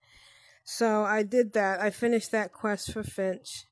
So 0.64 1.02
I 1.04 1.22
did 1.22 1.52
that. 1.54 1.80
I 1.80 1.90
finished 1.90 2.30
that 2.32 2.52
quest 2.52 2.92
for 2.92 3.02
Finch. 3.02 3.64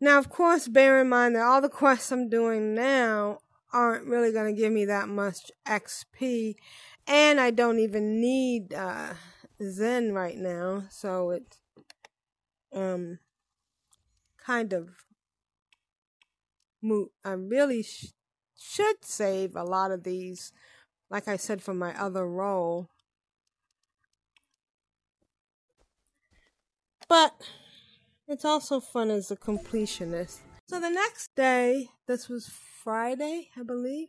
Now, 0.00 0.18
of 0.18 0.28
course, 0.28 0.68
bear 0.68 1.00
in 1.00 1.08
mind 1.08 1.36
that 1.36 1.42
all 1.42 1.60
the 1.60 1.68
quests 1.68 2.12
I'm 2.12 2.28
doing 2.28 2.74
now 2.74 3.38
aren't 3.72 4.06
really 4.06 4.32
going 4.32 4.54
to 4.54 4.60
give 4.60 4.72
me 4.72 4.84
that 4.86 5.08
much 5.08 5.50
XP, 5.66 6.56
and 7.06 7.40
I 7.40 7.50
don't 7.50 7.78
even 7.78 8.20
need 8.20 8.74
uh, 8.74 9.14
Zen 9.62 10.12
right 10.12 10.36
now, 10.36 10.84
so 10.90 11.30
it's 11.30 11.58
um 12.72 13.18
kind 14.44 14.72
of 14.72 14.90
moot. 16.82 17.10
I 17.24 17.32
really 17.32 17.82
should 18.58 19.04
save 19.04 19.56
a 19.56 19.64
lot 19.64 19.90
of 19.90 20.04
these, 20.04 20.52
like 21.10 21.28
I 21.28 21.36
said, 21.36 21.62
for 21.62 21.74
my 21.74 21.98
other 22.00 22.26
role. 22.26 22.88
But 27.08 27.34
it's 28.28 28.44
also 28.44 28.80
fun 28.80 29.10
as 29.10 29.30
a 29.30 29.36
completionist. 29.36 30.38
So 30.68 30.80
the 30.80 30.90
next 30.90 31.34
day, 31.36 31.90
this 32.06 32.28
was 32.28 32.48
Friday, 32.48 33.50
I 33.56 33.62
believe, 33.62 34.08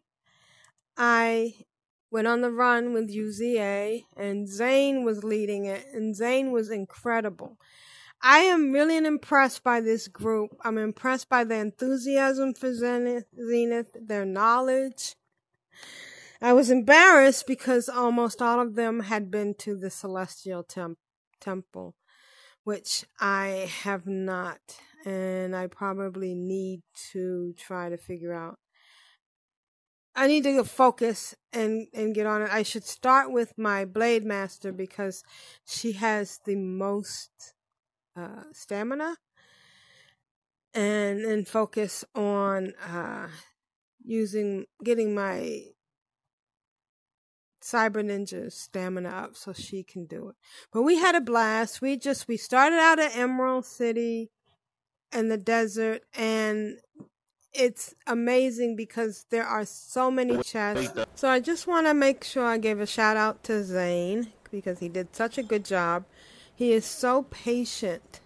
I 0.98 1.54
went 2.12 2.28
on 2.28 2.42
the 2.42 2.52
run 2.52 2.94
with 2.94 3.10
UZA 3.14 4.06
and 4.16 4.48
Zane 4.48 5.04
was 5.04 5.24
leading 5.24 5.66
it 5.66 5.86
and 5.94 6.16
Zane 6.16 6.52
was 6.52 6.72
incredible. 6.72 7.58
I 8.22 8.40
am 8.40 8.72
really 8.72 8.98
impressed 8.98 9.64
by 9.64 9.80
this 9.82 10.08
group. 10.08 10.56
I'm 10.64 10.78
impressed 10.78 11.30
by 11.30 11.44
their 11.44 11.62
enthusiasm 11.62 12.54
for 12.54 12.74
Zenith, 12.74 13.26
their 13.94 14.26
knowledge. 14.26 15.16
I 16.42 16.54
was 16.54 16.70
embarrassed 16.70 17.48
because 17.48 17.90
almost 17.90 18.42
all 18.42 18.60
of 18.60 18.76
them 18.76 19.02
had 19.02 19.32
been 19.32 19.56
to 19.60 19.76
the 19.76 19.90
Celestial 19.90 20.64
temp- 20.64 21.00
Temple, 21.40 21.96
which 22.64 23.06
I 23.20 23.72
have 23.84 24.08
not, 24.08 24.60
and 25.06 25.56
I 25.56 25.68
probably 25.68 26.34
need 26.34 26.82
to 27.12 27.54
try 27.58 27.90
to 27.90 27.98
figure 27.98 28.34
out. 28.34 28.60
I 30.16 30.26
need 30.26 30.44
to 30.44 30.64
focus 30.64 31.36
and 31.54 31.88
and 31.94 32.16
get 32.16 32.26
on 32.26 32.42
it. 32.42 32.50
I 32.52 32.64
should 32.64 32.84
start 32.84 33.32
with 33.32 33.54
my 33.56 33.86
Blade 33.86 34.26
Master 34.26 34.72
because 34.72 35.24
she 35.64 35.92
has 35.94 36.40
the 36.46 36.56
most 36.56 37.54
uh, 38.18 38.44
stamina 38.52 39.16
and 40.74 41.24
then 41.24 41.46
focus 41.46 42.04
on 42.16 42.74
uh, 42.88 43.28
using 44.04 44.66
getting 44.84 45.14
my 45.14 45.62
cyber 47.64 48.04
ninja 48.04 48.52
stamina 48.52 49.10
up 49.10 49.36
so 49.36 49.52
she 49.52 49.84
can 49.84 50.06
do 50.06 50.30
it. 50.30 50.36
But 50.72 50.84
we 50.84 50.98
had 50.98 51.16
a 51.16 51.22
blast. 51.22 51.82
We 51.82 51.98
just 51.98 52.28
we 52.28 52.38
started 52.38 52.80
out 52.80 53.00
at 53.00 53.16
emerald 53.16 53.66
city 53.66 54.32
in 55.12 55.30
the 55.30 55.38
desert 55.38 56.04
and 56.14 56.78
it's 57.54 57.96
amazing 58.06 58.76
because 58.76 59.26
there 59.30 59.46
are 59.46 59.66
so 59.66 60.12
many 60.12 60.42
chests. 60.44 60.94
so 61.16 61.30
i 61.30 61.40
just 61.40 61.66
want 61.66 61.88
to 61.88 61.94
make 61.94 62.24
sure 62.24 62.46
i 62.46 62.58
give 62.58 62.80
a 62.82 62.86
shout 62.86 63.16
out 63.16 63.42
to 63.44 63.64
zane 63.64 64.28
because 64.52 64.80
he 64.80 64.90
did 64.90 65.16
such 65.16 65.38
a 65.38 65.44
good 65.44 65.64
job 65.64 66.04
he 66.58 66.74
is 66.74 66.86
so 66.86 67.22
patient 67.30 68.20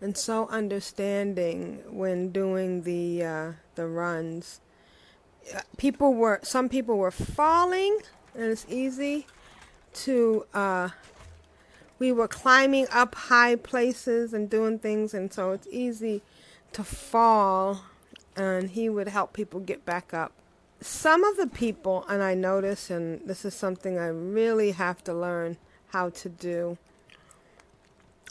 and 0.00 0.16
so 0.16 0.48
understanding 0.48 1.82
when 1.86 2.30
doing 2.30 2.82
the 2.82 3.22
uh, 3.22 3.52
the 3.74 3.86
runs. 3.86 4.60
People 5.76 6.14
were 6.14 6.40
some 6.42 6.70
people 6.70 6.96
were 6.96 7.10
falling, 7.10 7.98
and 8.34 8.44
it's 8.44 8.64
easy 8.70 9.26
to. 9.94 10.46
Uh, 10.54 10.88
we 11.98 12.10
were 12.10 12.28
climbing 12.28 12.86
up 12.90 13.14
high 13.14 13.56
places 13.56 14.32
and 14.32 14.48
doing 14.48 14.78
things, 14.78 15.12
and 15.12 15.30
so 15.30 15.52
it's 15.52 15.68
easy 15.70 16.22
to 16.72 16.82
fall. 16.82 17.82
And 18.34 18.70
he 18.70 18.88
would 18.88 19.08
help 19.08 19.34
people 19.34 19.60
get 19.60 19.84
back 19.84 20.14
up. 20.14 20.32
Some 20.80 21.24
of 21.24 21.36
the 21.36 21.48
people, 21.48 22.06
and 22.08 22.22
I 22.22 22.34
notice, 22.34 22.88
and 22.88 23.20
this 23.26 23.44
is 23.44 23.52
something 23.52 23.98
I 23.98 24.06
really 24.06 24.70
have 24.70 25.04
to 25.04 25.12
learn 25.12 25.58
how 25.88 26.10
to 26.10 26.28
do 26.28 26.78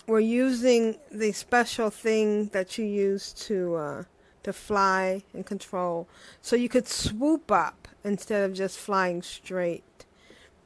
we're 0.08 0.20
using 0.22 0.98
the 1.12 1.34
special 1.34 1.90
thing 1.90 2.48
that 2.48 2.78
you 2.78 2.86
use 2.86 3.34
to 3.34 3.76
uh, 3.76 4.04
to 4.44 4.54
fly 4.54 5.24
and 5.34 5.46
control. 5.46 6.08
So 6.42 6.56
you 6.56 6.70
could 6.70 6.88
swoop 6.88 7.52
up 7.52 7.88
instead 8.04 8.50
of 8.50 8.56
just 8.56 8.80
flying 8.80 9.22
straight. 9.22 9.84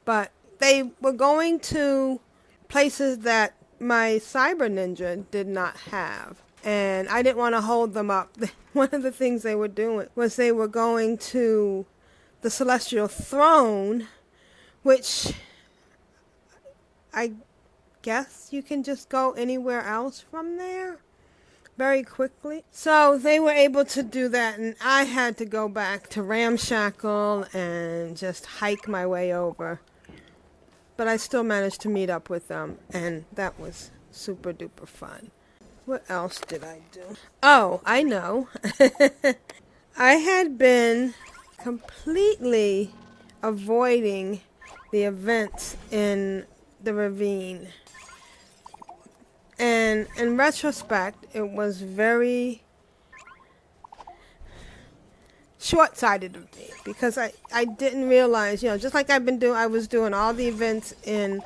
But 0.04 0.30
they 0.58 0.92
were 1.00 1.12
going 1.12 1.58
to 1.60 2.20
places 2.68 3.18
that 3.18 3.54
my 3.80 4.20
cyber 4.22 4.70
ninja 4.70 5.24
did 5.32 5.48
not 5.48 5.76
have. 5.90 6.40
And 6.64 7.08
I 7.08 7.22
didn't 7.22 7.38
want 7.38 7.56
to 7.56 7.60
hold 7.60 7.94
them 7.94 8.10
up. 8.10 8.36
One 8.72 8.90
of 8.92 9.02
the 9.02 9.10
things 9.10 9.42
they 9.42 9.56
were 9.56 9.68
doing 9.68 10.06
was 10.14 10.36
they 10.36 10.52
were 10.52 10.68
going 10.68 11.18
to 11.18 11.84
the 12.42 12.50
celestial 12.50 13.08
throne, 13.08 14.06
which 14.84 15.32
I 17.12 17.32
guess 18.02 18.48
you 18.50 18.62
can 18.62 18.82
just 18.82 19.08
go 19.08 19.32
anywhere 19.32 19.82
else 19.82 20.20
from 20.20 20.58
there 20.58 20.98
very 21.78 22.02
quickly. 22.02 22.64
So 22.70 23.18
they 23.18 23.40
were 23.40 23.50
able 23.50 23.84
to 23.86 24.02
do 24.02 24.28
that, 24.28 24.58
and 24.58 24.76
I 24.84 25.04
had 25.04 25.38
to 25.38 25.44
go 25.44 25.68
back 25.68 26.08
to 26.10 26.22
Ramshackle 26.22 27.46
and 27.52 28.16
just 28.16 28.46
hike 28.46 28.86
my 28.86 29.06
way 29.06 29.32
over. 29.32 29.80
But 30.96 31.08
I 31.08 31.16
still 31.16 31.42
managed 31.42 31.80
to 31.82 31.88
meet 31.88 32.10
up 32.10 32.28
with 32.28 32.48
them, 32.48 32.78
and 32.92 33.24
that 33.32 33.58
was 33.58 33.90
super 34.10 34.52
duper 34.52 34.86
fun. 34.86 35.30
What 35.86 36.04
else 36.08 36.40
did 36.40 36.62
I 36.62 36.82
do? 36.92 37.16
Oh, 37.42 37.80
I 37.84 38.02
know. 38.02 38.48
I 39.98 40.12
had 40.14 40.58
been 40.58 41.14
completely 41.60 42.92
avoiding 43.42 44.42
the 44.92 45.04
events 45.04 45.76
in 45.90 46.46
the 46.80 46.94
ravine 46.94 47.68
and 49.62 50.08
in 50.16 50.36
retrospect, 50.36 51.24
it 51.32 51.48
was 51.48 51.80
very 51.80 52.62
short 55.60 55.96
sighted 55.96 56.34
of 56.34 56.52
me 56.56 56.68
because 56.84 57.16
I, 57.16 57.32
I 57.54 57.66
didn't 57.66 58.08
realize, 58.08 58.60
you 58.64 58.70
know, 58.70 58.76
just 58.76 58.92
like 58.92 59.08
I've 59.08 59.24
been 59.24 59.38
doing, 59.38 59.54
I 59.54 59.68
was 59.68 59.86
doing 59.86 60.14
all 60.14 60.34
the 60.34 60.48
events 60.48 60.96
in 61.04 61.42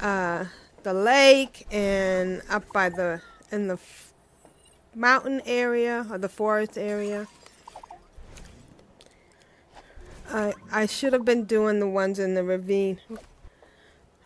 uh, 0.00 0.44
the 0.84 0.94
lake 0.94 1.66
and 1.72 2.42
up 2.48 2.72
by 2.72 2.90
the, 2.90 3.20
in 3.50 3.66
the 3.66 3.74
f- 3.74 4.12
mountain 4.94 5.42
area 5.44 6.06
or 6.12 6.18
the 6.18 6.28
forest 6.28 6.78
area. 6.78 7.26
I, 10.30 10.54
I 10.70 10.86
should 10.86 11.12
have 11.12 11.24
been 11.24 11.42
doing 11.42 11.80
the 11.80 11.88
ones 11.88 12.20
in 12.20 12.34
the 12.34 12.44
ravine. 12.44 13.00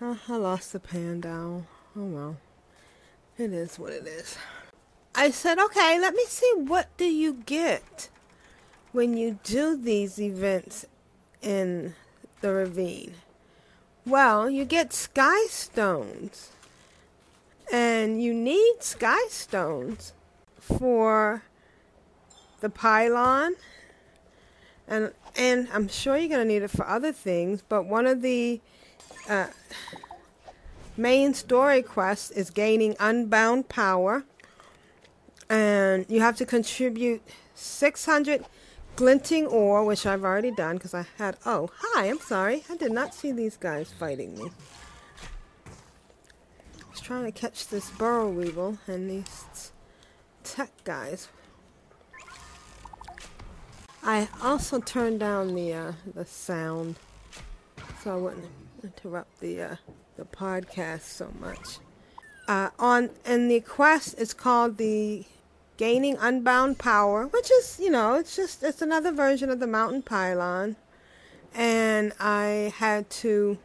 Oh, 0.02 0.18
I 0.28 0.36
lost 0.36 0.74
the 0.74 0.80
pan 0.80 1.20
down. 1.20 1.66
Oh 1.96 2.04
well. 2.04 2.36
It 3.42 3.52
is 3.52 3.76
what 3.76 3.92
it 3.92 4.06
is. 4.06 4.36
I 5.16 5.32
said, 5.32 5.58
okay, 5.58 5.98
let 5.98 6.14
me 6.14 6.22
see 6.28 6.52
what 6.58 6.96
do 6.96 7.04
you 7.04 7.34
get 7.44 8.08
when 8.92 9.16
you 9.16 9.40
do 9.42 9.76
these 9.76 10.20
events 10.20 10.86
in 11.42 11.96
the 12.40 12.52
ravine. 12.52 13.14
Well, 14.06 14.48
you 14.48 14.64
get 14.64 14.92
sky 14.92 15.46
stones. 15.48 16.52
And 17.72 18.22
you 18.22 18.32
need 18.32 18.76
sky 18.78 19.26
stones 19.28 20.12
for 20.60 21.42
the 22.60 22.70
pylon. 22.70 23.56
And 24.86 25.12
and 25.34 25.66
I'm 25.72 25.88
sure 25.88 26.16
you're 26.16 26.28
going 26.28 26.46
to 26.46 26.54
need 26.54 26.62
it 26.62 26.70
for 26.70 26.86
other 26.86 27.10
things, 27.10 27.64
but 27.68 27.86
one 27.86 28.06
of 28.06 28.22
the 28.22 28.60
uh, 29.28 29.48
main 30.96 31.34
story 31.34 31.82
quest 31.82 32.32
is 32.32 32.50
gaining 32.50 32.96
unbound 33.00 33.68
power. 33.68 34.24
And 35.48 36.06
you 36.08 36.20
have 36.20 36.36
to 36.36 36.46
contribute 36.46 37.22
600 37.54 38.44
glinting 38.96 39.46
ore, 39.46 39.84
which 39.84 40.06
I've 40.06 40.24
already 40.24 40.50
done 40.50 40.76
because 40.76 40.94
I 40.94 41.06
had. 41.18 41.36
Oh, 41.44 41.70
hi, 41.76 42.08
I'm 42.08 42.20
sorry. 42.20 42.64
I 42.70 42.76
did 42.76 42.92
not 42.92 43.14
see 43.14 43.32
these 43.32 43.56
guys 43.56 43.92
fighting 43.92 44.36
me. 44.36 44.50
I 45.66 46.90
was 46.90 47.00
trying 47.00 47.24
to 47.24 47.32
catch 47.32 47.68
this 47.68 47.90
burrow 47.90 48.28
weevil 48.28 48.78
and 48.86 49.10
these 49.10 49.72
tech 50.44 50.70
guys. 50.84 51.28
I 54.02 54.28
also 54.42 54.80
turned 54.80 55.20
down 55.20 55.54
the 55.54 55.72
uh, 55.72 55.92
the 56.14 56.24
sound 56.24 56.96
so 58.02 58.14
I 58.14 58.16
wouldn't 58.16 58.50
interrupt 58.82 59.38
the 59.40 59.62
uh, 59.62 59.76
the 60.22 60.36
podcast 60.36 61.02
so 61.02 61.32
much. 61.40 61.78
Uh, 62.46 62.70
on 62.78 63.10
and 63.24 63.50
the 63.50 63.60
quest 63.60 64.18
is 64.18 64.34
called 64.34 64.76
the 64.76 65.24
Gaining 65.76 66.16
Unbound 66.20 66.78
Power, 66.78 67.26
which 67.26 67.50
is 67.50 67.78
you 67.80 67.90
know 67.90 68.14
it's 68.14 68.36
just 68.36 68.62
it's 68.62 68.82
another 68.82 69.12
version 69.12 69.50
of 69.50 69.58
the 69.58 69.66
Mountain 69.66 70.02
Pylon, 70.02 70.76
and 71.54 72.12
I 72.20 72.72
had 72.76 73.10
to 73.22 73.58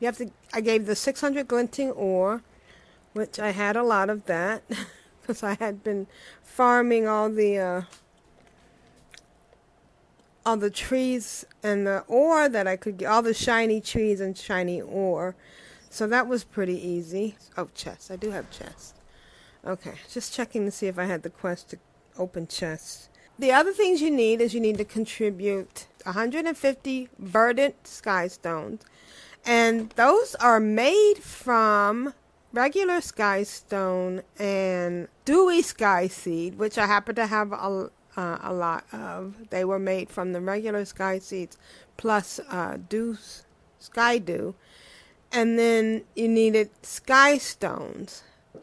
you 0.00 0.06
have 0.06 0.18
to 0.18 0.30
I 0.52 0.60
gave 0.60 0.86
the 0.86 0.96
600 0.96 1.46
glinting 1.46 1.90
ore, 1.92 2.42
which 3.12 3.38
I 3.38 3.50
had 3.50 3.76
a 3.76 3.82
lot 3.82 4.10
of 4.10 4.26
that 4.26 4.62
because 5.20 5.42
I 5.42 5.54
had 5.54 5.84
been 5.84 6.06
farming 6.42 7.06
all 7.06 7.30
the 7.30 7.58
uh, 7.58 7.82
all 10.44 10.56
the 10.56 10.70
trees 10.70 11.44
and 11.62 11.86
the 11.86 12.04
ore 12.06 12.48
that 12.48 12.66
I 12.66 12.76
could 12.76 12.98
get, 12.98 13.06
all 13.06 13.22
the 13.22 13.34
shiny 13.34 13.80
trees 13.80 14.20
and 14.20 14.36
shiny 14.36 14.80
ore. 14.80 15.34
So 15.96 16.06
that 16.08 16.28
was 16.28 16.44
pretty 16.44 16.76
easy. 16.76 17.36
Oh, 17.56 17.70
chest. 17.74 18.10
I 18.10 18.16
do 18.16 18.30
have 18.30 18.50
chest. 18.50 18.96
Okay, 19.66 19.94
just 20.12 20.34
checking 20.34 20.66
to 20.66 20.70
see 20.70 20.88
if 20.88 20.98
I 20.98 21.04
had 21.04 21.22
the 21.22 21.30
quest 21.30 21.70
to 21.70 21.78
open 22.18 22.46
chest. 22.48 23.08
The 23.38 23.50
other 23.50 23.72
things 23.72 24.02
you 24.02 24.10
need 24.10 24.42
is 24.42 24.52
you 24.52 24.60
need 24.60 24.76
to 24.76 24.84
contribute 24.84 25.86
150 26.02 27.08
verdant 27.18 27.86
sky 27.86 28.28
stones. 28.28 28.82
And 29.46 29.88
those 29.92 30.34
are 30.34 30.60
made 30.60 31.14
from 31.22 32.12
regular 32.52 33.00
sky 33.00 33.44
stone 33.44 34.20
and 34.38 35.08
dewy 35.24 35.62
sky 35.62 36.08
seed, 36.08 36.58
which 36.58 36.76
I 36.76 36.84
happen 36.84 37.14
to 37.14 37.26
have 37.26 37.52
a, 37.52 37.90
uh, 38.18 38.38
a 38.42 38.52
lot 38.52 38.84
of. 38.92 39.48
They 39.48 39.64
were 39.64 39.78
made 39.78 40.10
from 40.10 40.34
the 40.34 40.42
regular 40.42 40.84
sky 40.84 41.20
seeds 41.20 41.56
plus 41.96 42.38
uh, 42.50 42.76
dew, 42.86 43.16
sky 43.78 44.18
dew. 44.18 44.54
And 45.32 45.58
then 45.58 46.04
you 46.14 46.28
needed 46.28 46.70
sky 46.82 47.38
stones. 47.38 48.22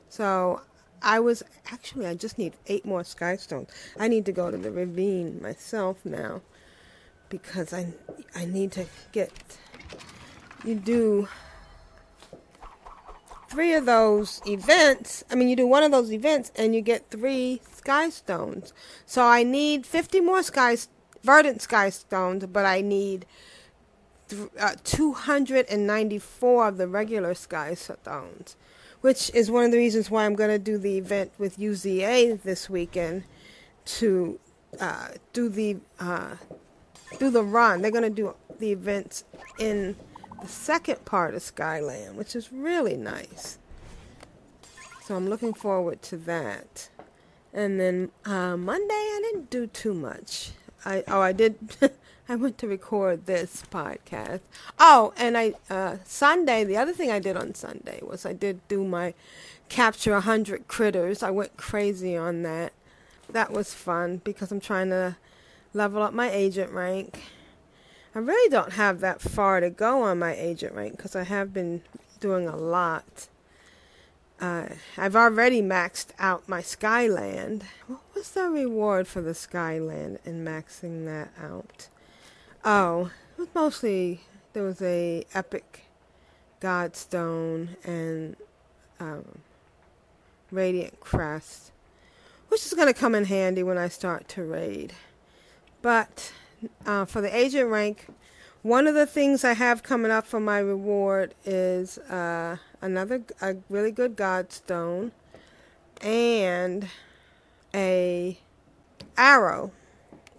So 0.10 0.62
I 1.02 1.20
was 1.20 1.44
actually, 1.72 2.08
I 2.08 2.16
just 2.16 2.38
need 2.38 2.54
eight 2.68 2.86
more 2.86 3.04
sky 3.04 3.36
stones. 3.36 3.70
I 4.00 4.08
need 4.08 4.26
to 4.26 4.32
go 4.32 4.50
to 4.50 4.58
the 4.58 4.72
ravine 4.72 5.42
myself 5.42 5.98
now 6.06 6.42
because 7.30 7.74
I, 7.74 7.94
I 8.36 8.46
need 8.46 8.72
to 8.74 8.86
get, 9.12 9.32
you 10.64 10.76
do 10.76 11.28
three 13.50 13.74
of 13.74 13.86
those 13.86 14.42
events. 14.48 15.24
I 15.30 15.36
mean, 15.36 15.50
you 15.50 15.56
do 15.56 15.68
one 15.68 15.84
of 15.84 15.92
those 15.92 16.12
events 16.12 16.52
and 16.56 16.74
you 16.74 16.82
get 16.82 17.12
three 17.12 17.62
sky 17.76 18.10
stones. 18.10 18.74
So 19.06 19.24
I 19.24 19.44
need 19.44 19.86
50 19.86 20.22
more 20.22 20.42
sky, 20.42 20.78
verdant 21.22 21.62
sky 21.62 21.90
stones, 21.90 22.46
but 22.48 22.66
I 22.66 22.82
need 22.82 23.26
th- 24.34 24.50
uh, 24.60 24.76
294 24.84 26.68
of 26.68 26.78
the 26.78 26.88
regular 26.88 27.34
sky 27.34 27.74
stones, 27.74 28.56
which 29.02 29.32
is 29.34 29.50
one 29.50 29.66
of 29.66 29.72
the 29.72 29.78
reasons 29.78 30.12
why 30.12 30.26
I'm 30.26 30.36
going 30.36 30.50
to 30.50 30.60
do 30.60 30.78
the 30.78 30.98
event 30.98 31.32
with 31.38 31.58
UZA 31.58 32.42
this 32.42 32.70
weekend 32.70 33.24
to 33.86 34.40
uh, 34.80 35.10
do 35.34 35.50
the 35.50 35.78
uh, 36.00 36.36
do 37.20 37.30
the 37.30 37.44
run. 37.44 37.82
They're 37.82 37.92
going 37.92 38.04
to 38.04 38.10
do 38.10 38.36
the 38.60 38.72
events 38.72 39.24
in 39.60 39.96
the 40.42 40.48
second 40.48 41.06
part 41.06 41.36
of 41.36 41.42
Skyland, 41.42 42.18
which 42.18 42.36
is 42.36 42.52
really 42.52 42.98
nice. 42.98 43.60
So 45.04 45.16
I'm 45.16 45.30
looking 45.30 45.54
forward 45.54 46.02
to 46.04 46.18
that. 46.18 46.90
And 47.54 47.80
then 47.80 48.12
uh, 48.26 48.58
Monday, 48.58 48.94
I 48.94 49.20
didn't 49.24 49.50
do 49.50 49.68
too 49.68 49.94
much. 49.94 50.52
I 50.86 51.04
oh, 51.08 51.22
I 51.22 51.32
did. 51.34 51.58
I 52.30 52.36
went 52.36 52.58
to 52.60 52.68
record 52.68 53.26
this 53.26 53.64
podcast. 53.72 54.42
Oh, 54.80 55.14
and 55.18 55.38
I 55.38 55.54
uh, 55.70 55.98
Sunday. 56.06 56.64
The 56.64 56.78
other 56.78 56.94
thing 56.94 57.12
I 57.12 57.20
did 57.20 57.36
on 57.36 57.54
Sunday 57.54 58.00
was 58.02 58.26
I 58.26 58.34
did 58.34 58.66
do 58.68 58.84
my 58.84 59.14
capture 59.70 60.20
hundred 60.20 60.68
critters. 60.68 61.22
I 61.22 61.32
went 61.32 61.58
crazy 61.58 62.16
on 62.16 62.44
that. 62.44 62.74
That 63.30 63.52
was 63.52 63.74
fun 63.74 64.22
because 64.24 64.52
I'm 64.52 64.60
trying 64.60 64.90
to 64.90 65.18
level 65.74 66.02
up 66.02 66.14
my 66.14 66.30
agent 66.30 66.72
rank 66.72 67.20
I 68.16 68.20
really 68.20 68.50
don't 68.50 68.74
have 68.74 69.00
that 69.00 69.22
far 69.22 69.60
to 69.60 69.72
go 69.72 70.04
on 70.04 70.20
my 70.20 70.36
agent 70.36 70.76
rank 70.76 70.98
because 70.98 71.16
I 71.16 71.24
have 71.24 71.52
been 71.52 71.82
doing 72.20 72.48
a 72.48 72.56
lot. 72.56 73.28
Uh, 74.40 74.68
I've 74.98 75.16
already 75.16 75.64
maxed 75.64 76.10
out 76.20 76.48
my 76.48 76.62
Skyland. 76.62 77.64
What 77.88 78.02
was 78.14 78.32
the 78.32 78.50
reward 78.50 79.08
for 79.08 79.22
the 79.22 79.34
Skyland 79.34 80.20
in 80.26 80.46
maxing 80.46 81.06
that 81.06 81.32
out? 81.42 81.88
Oh, 82.66 83.12
it 83.34 83.42
was 83.42 83.50
mostly 83.54 84.22
there 84.54 84.64
was 84.64 84.82
a 84.82 85.26
epic 85.34 85.84
Godstone 86.62 87.76
and 87.84 88.38
um, 89.02 89.40
Radiant 90.50 91.02
Crest, 91.02 91.74
which 92.48 92.66
is 92.66 92.74
going 92.74 92.88
to 92.88 92.98
come 92.98 93.16
in 93.16 93.26
handy 93.26 93.64
when 93.64 93.78
I 93.78 93.90
start 93.90 94.30
to 94.30 94.44
raid. 94.44 94.94
But 95.82 96.32
uh, 96.86 97.04
for 97.04 97.20
the 97.20 97.36
agent 97.36 97.70
rank, 97.70 98.08
one 98.62 98.88
of 98.88 98.96
the 98.96 99.08
things 99.08 99.44
I 99.44 99.56
have 99.56 99.84
coming 99.84 100.10
up 100.10 100.26
for 100.26 100.40
my 100.40 100.60
reward 100.60 101.34
is 101.44 101.98
uh, 101.98 102.56
another 102.82 103.24
a 103.42 103.58
really 103.70 103.92
good 103.92 104.16
Godstone 104.16 105.12
and 106.02 106.88
a 107.76 108.40
arrow, 109.18 109.74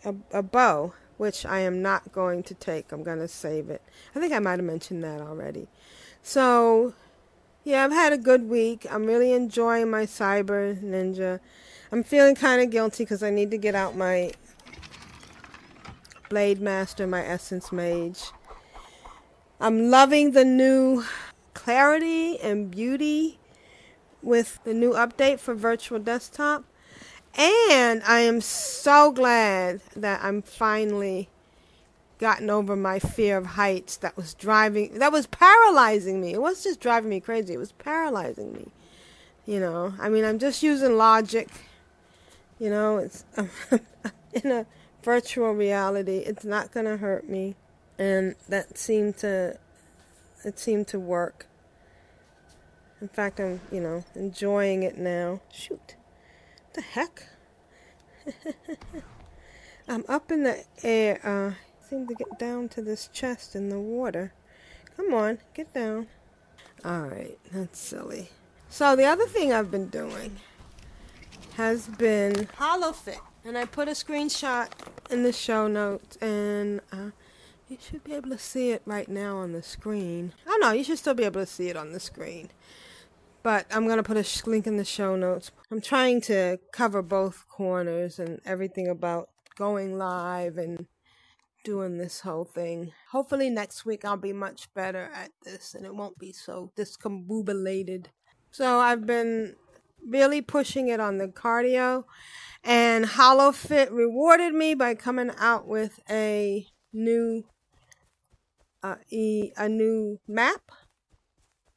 a, 0.06 0.14
a 0.32 0.42
bow, 0.42 0.94
which 1.16 1.46
I 1.46 1.61
am 1.61 1.83
not 1.83 2.12
going 2.12 2.42
to 2.44 2.55
take. 2.55 2.92
I'm 2.92 3.03
going 3.03 3.18
to 3.18 3.29
save 3.29 3.70
it. 3.70 3.83
I 4.14 4.20
think 4.20 4.33
I 4.33 4.38
might 4.38 4.59
have 4.59 4.64
mentioned 4.64 5.03
that 5.05 5.20
already. 5.20 5.68
So, 6.22 6.94
yeah, 7.64 7.85
I've 7.85 7.92
had 7.92 8.12
a 8.12 8.18
good 8.18 8.48
week. 8.48 8.87
I'm 8.90 9.07
really 9.07 9.33
enjoying 9.33 9.90
my 9.90 10.07
Cyber 10.07 10.83
Ninja. 10.83 11.40
I'm 11.92 12.03
feeling 12.03 12.35
kind 12.35 12.62
of 12.62 12.70
guilty 12.70 13.05
because 13.05 13.22
I 13.22 13.31
need 13.31 13.50
to 13.50 13.59
get 13.59 13.74
out 13.74 13.96
my 13.96 14.33
Blade 16.29 16.61
Master, 16.61 17.07
my 17.07 17.24
Essence 17.24 17.70
Mage. 17.70 18.24
I'm 19.61 19.90
loving 19.90 20.33
the 20.33 20.44
new 20.44 21.05
clarity 21.55 22.38
and 22.40 22.70
beauty 22.70 23.38
with 24.20 24.59
the 24.64 24.74
new 24.74 24.92
update 24.92 25.38
for 25.38 25.55
Virtual 25.55 25.98
Desktop. 25.98 26.64
And 27.37 28.03
I 28.05 28.20
am 28.20 28.40
so 28.40 29.11
glad 29.11 29.81
that 29.97 30.23
I'm 30.23 30.42
finally 30.42 31.29
gotten 32.18 32.49
over 32.49 32.77
my 32.77 33.01
fear 33.01 33.37
of 33.37 33.44
heights 33.44 33.97
that 33.99 34.16
was 34.16 34.35
driving 34.35 34.99
that 35.01 35.11
was 35.12 35.27
paralyzing 35.27 36.20
me. 36.20 36.33
It 36.33 36.40
was 36.40 36.62
just 36.62 36.81
driving 36.81 37.11
me 37.11 37.20
crazy. 37.20 37.55
It 37.55 37.59
was 37.59 37.73
paralyzing 37.73 38.53
me. 38.53 38.68
You 39.47 39.61
know, 39.61 39.94
I 40.01 40.09
mean, 40.09 40.25
I'm 40.25 40.38
just 40.38 40.62
using 40.62 40.97
logic. 40.97 41.49
You 42.59 42.70
know, 42.70 42.99
it's 42.99 43.25
in 44.33 44.51
a 44.53 44.66
virtual 45.03 45.53
reality. 45.53 46.18
It's 46.18 46.44
not 46.44 46.73
going 46.73 46.87
to 46.87 46.97
hurt 46.97 47.29
me. 47.29 47.57
And 47.99 48.37
that 48.49 48.79
seemed 48.79 49.18
to 49.18 49.59
it 50.44 50.59
seemed 50.59 50.87
to 50.88 51.01
work. 51.01 51.47
In 53.01 53.09
fact, 53.09 53.40
I'm, 53.40 53.61
you 53.73 53.81
know, 53.81 54.05
enjoying 54.14 54.83
it 54.83 54.97
now. 54.97 55.40
Shoot. 55.53 55.97
The 56.74 56.80
heck? 56.82 57.28
I'm 59.88 60.04
up 60.08 60.30
in 60.30 60.42
the 60.42 60.64
air. 60.82 61.20
Uh, 61.24 61.54
seem 61.88 62.06
to 62.08 62.14
get 62.14 62.38
down 62.38 62.68
to 62.70 62.82
this 62.82 63.08
chest 63.12 63.54
in 63.54 63.68
the 63.68 63.78
water. 63.78 64.32
Come 64.96 65.14
on, 65.14 65.38
get 65.54 65.72
down. 65.72 66.08
Alright, 66.84 67.38
that's 67.52 67.78
silly. 67.78 68.30
So 68.68 68.96
the 68.96 69.04
other 69.04 69.26
thing 69.26 69.52
I've 69.52 69.70
been 69.70 69.88
doing 69.88 70.37
has 71.56 71.87
been 71.87 72.48
HoloFit. 72.58 73.20
And 73.44 73.58
I 73.58 73.66
put 73.66 73.88
a 73.88 73.92
screenshot 73.92 74.68
in 75.10 75.22
the 75.22 75.32
show 75.32 75.68
notes, 75.68 76.16
and 76.16 76.80
uh, 76.90 77.10
you 77.68 77.76
should 77.78 78.02
be 78.02 78.14
able 78.14 78.30
to 78.30 78.38
see 78.38 78.70
it 78.70 78.80
right 78.87 79.08
now 79.08 79.37
on 79.37 79.52
the 79.52 79.62
screen. 79.62 80.32
Oh 80.46 80.58
no, 80.62 80.72
you 80.72 80.82
should 80.82 80.98
still 80.98 81.14
be 81.14 81.24
able 81.24 81.42
to 81.42 81.46
see 81.46 81.68
it 81.68 81.76
on 81.76 81.92
the 81.92 82.00
screen. 82.00 82.48
But 83.44 83.66
I'm 83.70 83.85
going 83.85 83.98
to 83.98 84.02
put 84.02 84.16
a 84.16 84.50
link 84.50 84.66
in 84.66 84.78
the 84.78 84.85
show 84.85 85.14
notes. 85.14 85.52
I'm 85.70 85.83
trying 85.83 86.22
to 86.22 86.59
cover 86.72 87.02
both 87.02 87.44
corners 87.46 88.18
and 88.18 88.40
everything 88.44 88.88
about 88.88 89.28
going 89.57 89.96
live 89.98 90.57
and 90.57 90.87
doing 91.62 91.98
this 91.98 92.20
whole 92.20 92.46
thing. 92.46 92.92
Hopefully 93.11 93.50
next 93.50 93.85
week 93.85 94.04
I'll 94.04 94.16
be 94.16 94.33
much 94.33 94.72
better 94.74 95.11
at 95.14 95.30
this 95.44 95.74
and 95.74 95.85
it 95.85 95.94
won't 95.94 96.18
be 96.18 96.33
so 96.33 96.72
discombobulated. 96.76 98.07
So 98.50 98.78
I've 98.80 99.07
been 99.07 99.57
really 100.07 100.40
pushing 100.40 100.88
it 100.88 100.98
on 100.98 101.18
the 101.18 101.28
cardio 101.28 102.04
and 102.62 103.04
HoloFit 103.04 103.90
rewarded 103.90 104.54
me 104.54 104.74
by 104.74 104.94
coming 104.94 105.30
out 105.38 105.68
with 105.68 106.00
a 106.09 106.66
new 106.94 107.45
uh, 108.82 108.97
a 109.11 109.68
new 109.68 110.18
map. 110.26 110.62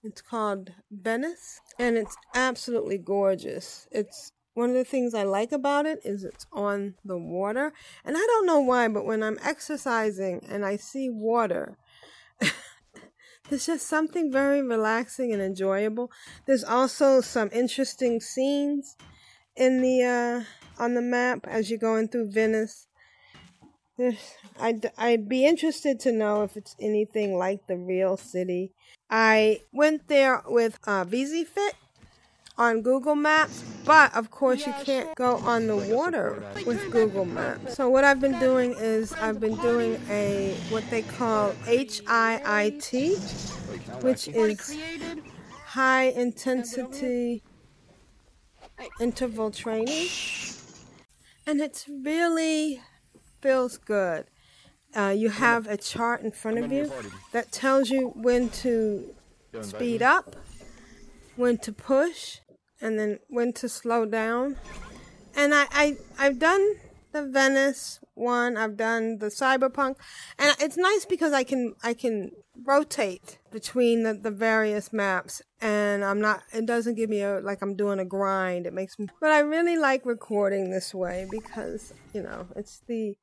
It's 0.08 0.22
called 0.22 0.72
Venice, 0.90 1.60
and 1.78 1.98
it's 1.98 2.16
absolutely 2.34 2.98
gorgeous. 2.98 3.90
It's 3.92 4.32
one 4.54 4.70
of 4.70 4.76
the 4.78 4.86
things 4.86 5.14
I 5.14 5.24
like 5.24 5.52
about 5.52 5.86
it 5.86 6.00
is 6.06 6.24
it's 6.24 6.48
on 6.54 6.96
the 7.04 7.18
water, 7.18 7.74
and 8.06 8.16
I 8.16 8.22
don't 8.22 8.46
know 8.46 8.62
why, 8.62 8.88
but 8.88 9.06
when 9.06 9.22
I'm 9.22 9.38
exercising 9.44 10.46
and 10.50 10.66
I 10.66 10.78
see 10.78 11.10
water. 11.10 11.78
There's 13.50 13.66
just 13.66 13.86
something 13.86 14.32
very 14.32 14.62
relaxing 14.62 15.34
and 15.34 15.42
enjoyable. 15.42 16.10
There's 16.46 16.64
also 16.64 17.20
some 17.20 17.50
interesting 17.52 18.22
scenes 18.22 18.96
in 19.58 19.82
the 19.82 20.04
uh, 20.04 20.82
on 20.82 20.94
the 20.94 21.02
map 21.02 21.46
as 21.48 21.70
you're 21.70 21.80
going 21.80 22.08
through 22.08 22.32
Venice. 22.32 22.87
There's, 23.98 24.36
I'd 24.60 24.92
I'd 24.98 25.28
be 25.30 25.46
interested 25.46 26.00
to 26.02 26.12
know 26.12 26.44
if 26.44 26.56
it's 26.58 26.76
anything 26.80 27.38
like 27.38 27.68
the 27.68 27.78
real 27.78 28.18
city. 28.18 28.72
I 29.10 29.62
went 29.72 30.08
there 30.08 30.44
with 30.48 30.80
uh, 30.86 31.06
VZfit 31.06 31.74
on 32.58 32.82
Google 32.82 33.16
Maps, 33.16 33.64
But 33.86 34.16
of 34.16 34.32
course, 34.32 34.66
you 34.66 34.74
can't 34.84 35.14
go 35.16 35.38
on 35.38 35.68
the 35.68 35.78
water 35.78 36.44
with 36.66 36.92
Google 36.92 37.26
Maps. 37.26 37.76
So 37.76 37.88
what 37.90 38.04
I've 38.04 38.20
been 38.20 38.40
doing 38.40 38.74
is 38.78 39.14
I've 39.14 39.40
been 39.40 39.56
doing 39.58 40.02
a 40.10 40.56
what 40.70 40.84
they 40.90 41.04
call 41.04 41.52
HIIT, 41.66 42.84
which 44.04 44.28
is 44.28 44.78
high 45.66 46.06
intensity 46.06 47.44
interval 49.00 49.52
training, 49.52 50.08
and 51.46 51.62
it's 51.62 51.88
really 51.88 52.82
feels 53.42 53.78
good. 53.78 54.26
Uh, 54.96 55.14
you 55.16 55.30
have 55.30 55.68
a 55.68 55.78
chart 55.78 56.22
in 56.22 56.32
front 56.32 56.58
of 56.58 56.72
you 56.72 56.92
that 57.32 57.52
tells 57.52 57.90
you 57.90 58.10
when 58.16 58.50
to 58.50 59.14
speed 59.62 60.02
up, 60.02 60.36
when 61.36 61.58
to 61.60 61.72
push, 61.72 62.40
and 62.82 62.98
then 62.98 63.20
when 63.28 63.54
to 63.54 63.70
slow 63.70 64.06
down. 64.06 64.56
And 65.36 65.54
I, 65.54 65.68
I 65.72 65.98
I've 66.18 66.40
done 66.40 66.76
the 67.12 67.24
Venice 67.24 68.00
one, 68.16 68.58
I've 68.58 68.78
done 68.78 69.20
the 69.20 69.28
Cyberpunk, 69.28 69.96
and 70.40 70.56
it's 70.60 70.78
nice 70.78 71.06
because 71.06 71.34
I 71.34 71.44
can 71.44 71.76
I 71.84 71.94
can 71.94 72.32
rotate 72.66 73.38
between 73.52 74.04
the, 74.04 74.14
the 74.14 74.32
various 74.32 74.92
maps 74.92 75.44
and 75.62 76.04
I'm 76.04 76.20
not 76.20 76.42
it 76.52 76.66
doesn't 76.66 76.96
give 76.96 77.10
me 77.10 77.22
a 77.22 77.40
like 77.40 77.62
I'm 77.62 77.76
doing 77.76 78.00
a 78.00 78.06
grind. 78.06 78.66
It 78.66 78.74
makes 78.74 78.98
me 78.98 79.08
but 79.22 79.32
I 79.32 79.40
really 79.40 79.78
like 79.78 80.06
recording 80.06 80.72
this 80.72 80.94
way 80.94 81.28
because, 81.30 81.94
you 82.14 82.24
know, 82.24 82.48
it's 82.56 82.82
the 82.88 83.16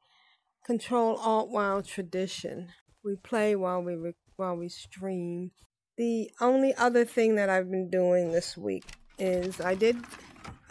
control 0.64 1.16
alt 1.16 1.50
wow 1.50 1.80
tradition. 1.80 2.68
We 3.04 3.16
play 3.16 3.54
while 3.54 3.82
we 3.82 3.94
re- 3.94 4.14
while 4.36 4.56
we 4.56 4.68
stream. 4.68 5.52
The 5.96 6.30
only 6.40 6.74
other 6.74 7.04
thing 7.04 7.36
that 7.36 7.48
I've 7.48 7.70
been 7.70 7.88
doing 7.90 8.32
this 8.32 8.56
week 8.56 8.84
is 9.18 9.60
I 9.60 9.74
did 9.74 9.96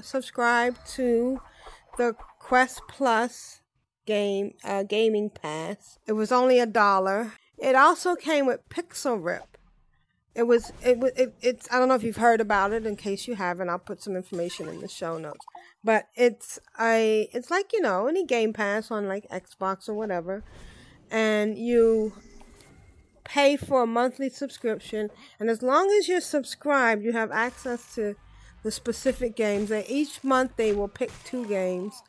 subscribe 0.01 0.75
to 0.95 1.39
the 1.97 2.15
Quest 2.39 2.81
Plus 2.89 3.61
game 4.05 4.53
uh, 4.63 4.83
gaming 4.83 5.29
pass. 5.29 5.97
It 6.07 6.13
was 6.13 6.31
only 6.31 6.59
a 6.59 6.65
dollar. 6.65 7.33
It 7.57 7.75
also 7.75 8.15
came 8.15 8.45
with 8.45 8.67
Pixel 8.69 9.23
Rip. 9.23 9.57
It 10.35 10.43
was 10.43 10.73
it 10.83 10.97
was 10.97 11.11
it, 11.15 11.35
it's 11.41 11.71
I 11.71 11.77
don't 11.77 11.87
know 11.87 11.95
if 11.95 12.03
you've 12.03 12.17
heard 12.17 12.41
about 12.41 12.73
it. 12.73 12.85
In 12.85 12.95
case 12.95 13.27
you 13.27 13.35
haven't, 13.35 13.69
I'll 13.69 13.79
put 13.79 14.01
some 14.01 14.15
information 14.15 14.67
in 14.67 14.81
the 14.81 14.87
show 14.87 15.17
notes. 15.17 15.45
But 15.83 16.07
it's 16.15 16.59
a 16.79 17.29
it's 17.33 17.51
like 17.51 17.73
you 17.73 17.81
know 17.81 18.07
any 18.07 18.25
Game 18.25 18.53
Pass 18.53 18.89
on 18.89 19.07
like 19.07 19.27
Xbox 19.29 19.89
or 19.89 19.93
whatever, 19.93 20.43
and 21.11 21.57
you 21.57 22.13
pay 23.23 23.57
for 23.57 23.83
a 23.83 23.87
monthly 23.87 24.29
subscription, 24.29 25.09
and 25.39 25.49
as 25.49 25.61
long 25.61 25.91
as 25.91 26.07
you're 26.07 26.21
subscribed, 26.21 27.03
you 27.03 27.11
have 27.11 27.31
access 27.31 27.93
to 27.95 28.15
the 28.63 28.71
specific 28.71 29.35
games. 29.35 29.71
And 29.71 29.85
each 29.89 30.23
month 30.23 30.53
they 30.55 30.73
will 30.73 30.87
pick 30.87 31.11
two 31.25 31.45
games. 31.45 32.01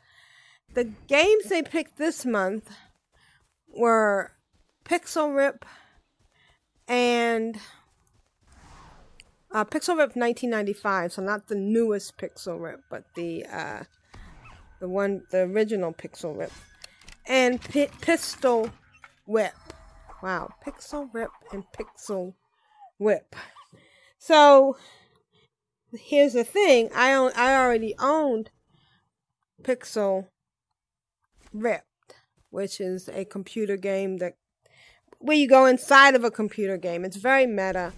The 0.73 0.85
games 1.07 1.45
they 1.45 1.61
picked 1.61 1.97
this 1.97 2.25
month 2.25 2.69
were 3.67 4.31
Pixel 4.85 5.35
Rip 5.35 5.65
and 6.87 7.57
uh, 9.55 9.63
Pixel 9.63 9.95
Rip 9.95 10.17
1995, 10.17 11.13
so 11.13 11.21
not 11.21 11.47
the 11.47 11.55
newest 11.55 12.17
Pixel 12.17 12.61
Rip, 12.61 12.81
but 12.89 13.05
the 13.15 13.45
uh, 13.45 13.83
the 14.81 14.89
one, 14.89 15.23
the 15.31 15.43
original 15.43 15.93
Pixel 15.93 16.37
Rip, 16.37 16.51
and 17.25 17.61
P- 17.61 17.87
Pistol 18.01 18.69
Whip. 19.25 19.53
Wow, 20.21 20.49
Pixel 20.65 21.09
Rip 21.13 21.31
and 21.53 21.63
Pixel 21.71 22.33
Whip. 22.97 23.33
So 24.17 24.75
here's 25.93 26.33
the 26.33 26.43
thing: 26.43 26.89
I 26.93 27.13
own, 27.13 27.31
I 27.37 27.55
already 27.55 27.95
owned 27.97 28.49
Pixel 29.63 30.27
Ripped, 31.53 32.15
which 32.49 32.81
is 32.81 33.07
a 33.07 33.23
computer 33.23 33.77
game 33.77 34.17
that 34.17 34.33
where 35.19 35.37
you 35.37 35.47
go 35.47 35.65
inside 35.65 36.13
of 36.13 36.25
a 36.25 36.31
computer 36.31 36.75
game. 36.75 37.05
It's 37.05 37.15
very 37.15 37.47
meta. 37.47 37.93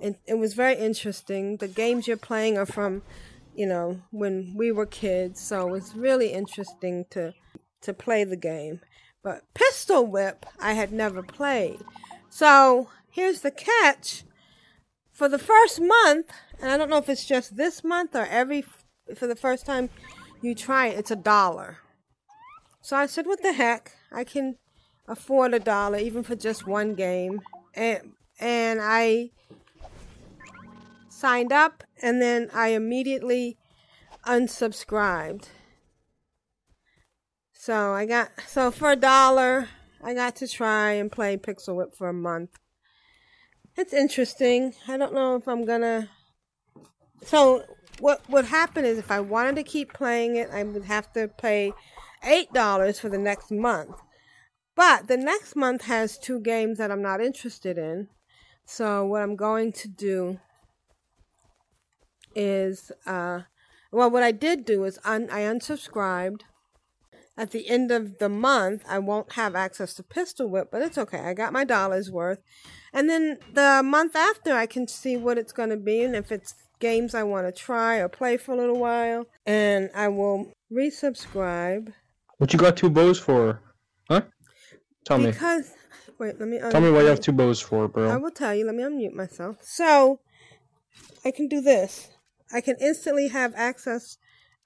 It, 0.00 0.18
it 0.26 0.34
was 0.34 0.54
very 0.54 0.76
interesting. 0.76 1.56
The 1.56 1.68
games 1.68 2.06
you're 2.06 2.16
playing 2.16 2.58
are 2.58 2.66
from, 2.66 3.02
you 3.54 3.66
know, 3.66 4.02
when 4.10 4.54
we 4.56 4.70
were 4.70 4.86
kids, 4.86 5.40
so 5.40 5.74
it's 5.74 5.94
really 5.94 6.32
interesting 6.32 7.06
to 7.10 7.34
to 7.82 7.94
play 7.94 8.24
the 8.24 8.36
game. 8.36 8.80
But 9.22 9.42
Pistol 9.54 10.06
Whip, 10.06 10.46
I 10.60 10.72
had 10.72 10.92
never 10.92 11.22
played. 11.22 11.80
So 12.28 12.88
here's 13.10 13.40
the 13.40 13.50
catch: 13.50 14.24
for 15.12 15.28
the 15.28 15.38
first 15.38 15.80
month, 15.80 16.30
and 16.60 16.70
I 16.70 16.76
don't 16.76 16.90
know 16.90 16.98
if 16.98 17.08
it's 17.08 17.24
just 17.24 17.56
this 17.56 17.82
month 17.82 18.14
or 18.14 18.26
every 18.26 18.64
for 19.14 19.26
the 19.26 19.36
first 19.36 19.64
time 19.64 19.88
you 20.42 20.54
try 20.54 20.88
it, 20.88 20.98
it's 20.98 21.10
a 21.10 21.16
dollar. 21.16 21.78
So 22.82 22.96
I 22.96 23.06
said, 23.06 23.26
"What 23.26 23.42
the 23.42 23.54
heck? 23.54 23.92
I 24.12 24.24
can 24.24 24.56
afford 25.08 25.54
a 25.54 25.58
dollar 25.58 25.98
even 25.98 26.22
for 26.22 26.36
just 26.36 26.66
one 26.66 26.94
game." 26.94 27.40
And 27.74 28.12
and 28.38 28.80
I 28.82 29.30
signed 31.16 31.50
up 31.50 31.82
and 32.02 32.20
then 32.20 32.50
I 32.52 32.68
immediately 32.68 33.56
unsubscribed. 34.26 35.46
So 37.52 37.92
I 37.92 38.04
got 38.04 38.30
so 38.46 38.70
for 38.70 38.92
a 38.92 38.96
dollar 38.96 39.68
I 40.04 40.12
got 40.12 40.36
to 40.36 40.48
try 40.48 40.92
and 40.92 41.10
play 41.10 41.36
Pixel 41.36 41.76
Whip 41.76 41.94
for 41.96 42.08
a 42.08 42.12
month. 42.12 42.58
It's 43.76 43.94
interesting. 43.94 44.74
I 44.86 44.96
don't 44.98 45.14
know 45.14 45.36
if 45.36 45.48
I'm 45.48 45.64
gonna 45.64 46.10
so 47.22 47.64
what 47.98 48.28
would 48.28 48.44
happen 48.44 48.84
is 48.84 48.98
if 48.98 49.10
I 49.10 49.20
wanted 49.20 49.56
to 49.56 49.62
keep 49.62 49.94
playing 49.94 50.36
it 50.36 50.50
I 50.52 50.62
would 50.64 50.84
have 50.84 51.12
to 51.14 51.28
pay 51.28 51.72
eight 52.24 52.52
dollars 52.52 53.00
for 53.00 53.08
the 53.08 53.18
next 53.18 53.50
month. 53.50 53.96
But 54.74 55.08
the 55.08 55.16
next 55.16 55.56
month 55.56 55.84
has 55.84 56.18
two 56.18 56.40
games 56.40 56.76
that 56.76 56.90
I'm 56.90 57.00
not 57.00 57.22
interested 57.22 57.78
in. 57.78 58.08
So 58.66 59.06
what 59.06 59.22
I'm 59.22 59.36
going 59.36 59.72
to 59.72 59.88
do 59.88 60.40
is 62.36 62.92
uh 63.06 63.40
well 63.90 64.10
what 64.10 64.22
I 64.22 64.30
did 64.30 64.64
do 64.64 64.84
is 64.84 65.00
un- 65.04 65.28
I 65.30 65.40
unsubscribed. 65.40 66.42
At 67.38 67.50
the 67.50 67.68
end 67.68 67.90
of 67.90 68.16
the 68.16 68.30
month, 68.30 68.82
I 68.88 68.98
won't 68.98 69.32
have 69.32 69.54
access 69.54 69.92
to 69.94 70.02
Pistol 70.02 70.48
Whip, 70.48 70.68
but 70.72 70.80
it's 70.80 70.96
okay. 70.96 71.18
I 71.18 71.34
got 71.34 71.52
my 71.52 71.64
dollars 71.64 72.10
worth. 72.10 72.38
And 72.94 73.10
then 73.10 73.36
the 73.52 73.82
month 73.84 74.16
after, 74.16 74.54
I 74.54 74.64
can 74.64 74.88
see 74.88 75.18
what 75.18 75.36
it's 75.36 75.52
going 75.52 75.68
to 75.68 75.76
be 75.76 76.02
and 76.02 76.16
if 76.16 76.32
it's 76.32 76.54
games 76.78 77.14
I 77.14 77.24
want 77.24 77.46
to 77.46 77.52
try 77.52 77.96
or 77.96 78.08
play 78.08 78.38
for 78.38 78.52
a 78.52 78.56
little 78.56 78.78
while. 78.78 79.26
And 79.44 79.90
I 79.94 80.08
will 80.08 80.50
resubscribe. 80.72 81.92
What 82.38 82.52
you 82.52 82.58
got 82.58 82.76
two 82.76 82.90
bows 82.90 83.18
for? 83.18 83.60
Huh? 84.10 84.22
Tell 85.04 85.18
me. 85.18 85.26
Because, 85.26 85.72
wait, 86.18 86.38
let 86.38 86.48
me. 86.48 86.58
Tell 86.58 86.80
me 86.80 86.90
what 86.90 87.00
you 87.00 87.08
have 87.08 87.20
two 87.20 87.32
bows 87.32 87.60
for, 87.60 87.88
bro. 87.88 88.10
I 88.10 88.16
will 88.16 88.30
tell 88.30 88.54
you. 88.54 88.64
Let 88.66 88.74
me 88.74 88.82
unmute 88.82 89.14
myself. 89.14 89.58
So, 89.62 90.20
I 91.24 91.30
can 91.30 91.48
do 91.48 91.60
this. 91.60 92.08
I 92.52 92.60
can 92.60 92.76
instantly 92.80 93.28
have 93.28 93.54
access. 93.56 94.18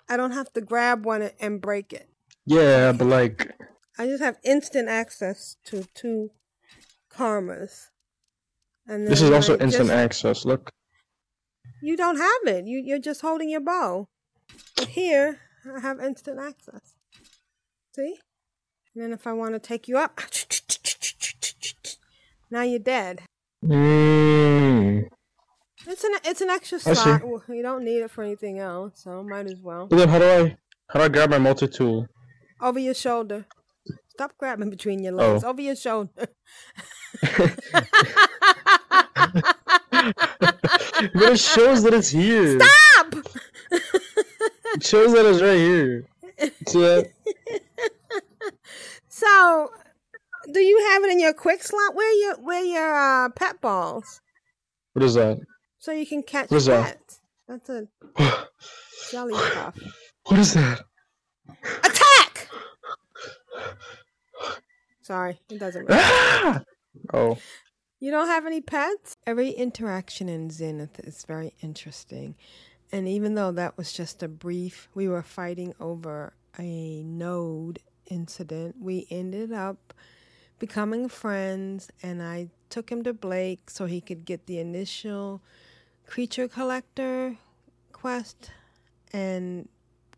I 0.08 0.16
don't 0.16 0.32
have 0.32 0.52
to 0.54 0.60
grab 0.60 1.04
one 1.04 1.30
and 1.40 1.60
break 1.60 1.92
it. 1.92 2.08
Yeah, 2.46 2.92
but 2.92 3.06
like, 3.06 3.52
I 3.98 4.06
just 4.06 4.22
have 4.22 4.38
instant 4.44 4.88
access 4.88 5.56
to 5.66 5.84
two 5.94 6.30
karmas. 7.12 7.88
And 8.86 9.06
this 9.06 9.22
is 9.22 9.30
also 9.30 9.56
I 9.56 9.62
instant 9.62 9.88
just- 9.88 9.98
access. 9.98 10.44
Look. 10.44 10.70
You 11.82 11.96
don't 11.96 12.18
have 12.18 12.54
it. 12.56 12.66
You 12.66 12.82
you're 12.84 12.98
just 12.98 13.22
holding 13.22 13.48
your 13.48 13.60
bow. 13.60 14.06
But 14.76 14.88
here 14.88 15.38
I 15.64 15.80
have 15.80 16.00
instant 16.00 16.38
access. 16.38 16.94
See? 17.94 18.16
And 18.94 19.02
then 19.02 19.12
if 19.12 19.26
I 19.26 19.32
want 19.32 19.54
to 19.54 19.60
take 19.60 19.88
you 19.88 19.96
up, 19.96 20.20
now 22.50 22.62
you're 22.62 22.78
dead. 22.80 23.22
Mm. 23.64 25.08
It's 25.86 26.04
an 26.04 26.12
it's 26.24 26.40
an 26.40 26.50
extra 26.50 26.78
slot. 26.78 27.22
You 27.48 27.62
don't 27.62 27.84
need 27.84 27.98
it 28.00 28.10
for 28.10 28.22
anything 28.22 28.58
else, 28.58 29.02
so 29.02 29.22
might 29.22 29.46
as 29.46 29.60
well. 29.60 29.86
But 29.86 29.96
then 29.96 30.08
how 30.08 30.18
do 30.18 30.24
I 30.24 30.56
how 30.88 31.00
do 31.00 31.04
I 31.04 31.08
grab 31.08 31.30
my 31.30 31.38
multi 31.38 31.68
tool? 31.68 32.06
Over 32.60 32.78
your 32.78 32.94
shoulder. 32.94 33.46
Stop 34.08 34.36
grabbing 34.38 34.70
between 34.70 35.02
your 35.02 35.14
Oh. 35.14 35.32
legs. 35.32 35.44
Over 35.44 35.62
your 35.62 35.76
shoulder. 35.76 36.10
but 37.22 37.56
it 41.14 41.40
shows 41.40 41.82
that 41.82 41.94
it's 41.94 42.10
here. 42.10 42.60
Stop! 42.60 43.14
It 44.74 44.84
shows 44.84 45.12
that 45.14 45.24
it's 45.26 45.40
right 45.40 45.56
here. 45.56 46.06
See 46.68 46.80
that? 46.80 47.10
So, 49.12 49.70
do 50.50 50.60
you 50.60 50.78
have 50.92 51.04
it 51.04 51.10
in 51.10 51.20
your 51.20 51.34
quick 51.34 51.62
slot? 51.62 51.94
Where 51.94 52.10
your 52.24 52.36
where 52.36 52.64
your 52.64 53.24
uh, 53.26 53.28
pet 53.30 53.60
balls? 53.60 54.22
What 54.94 55.04
is 55.04 55.12
that? 55.14 55.38
So 55.80 55.92
you 55.92 56.06
can 56.06 56.22
catch 56.22 56.52
is 56.52 56.66
that? 56.66 57.18
That's 57.48 57.70
a 57.70 57.88
jelly 59.10 59.32
puff. 59.32 59.78
What 60.26 60.38
is 60.38 60.52
that? 60.52 60.82
Attack! 61.82 62.48
Sorry, 65.00 65.40
it 65.48 65.58
doesn't 65.58 65.88
matter. 65.88 66.02
Ah! 66.04 66.62
Oh, 67.14 67.38
You 67.98 68.10
don't 68.10 68.28
have 68.28 68.44
any 68.44 68.60
pets? 68.60 69.16
Every 69.26 69.50
interaction 69.50 70.28
in 70.28 70.50
Zenith 70.50 71.00
is 71.00 71.24
very 71.24 71.54
interesting. 71.62 72.34
And 72.92 73.08
even 73.08 73.34
though 73.34 73.52
that 73.52 73.78
was 73.78 73.92
just 73.94 74.22
a 74.22 74.28
brief, 74.28 74.88
we 74.94 75.08
were 75.08 75.22
fighting 75.22 75.74
over 75.80 76.34
a 76.58 77.02
node 77.04 77.78
incident, 78.06 78.76
we 78.78 79.06
ended 79.10 79.50
up 79.50 79.94
becoming 80.58 81.08
friends, 81.08 81.90
and 82.02 82.22
I 82.22 82.48
took 82.68 82.90
him 82.90 83.02
to 83.04 83.14
Blake 83.14 83.70
so 83.70 83.86
he 83.86 84.02
could 84.02 84.26
get 84.26 84.46
the 84.46 84.58
initial 84.58 85.40
creature 86.10 86.48
collector 86.48 87.36
quest 87.92 88.50
and 89.12 89.68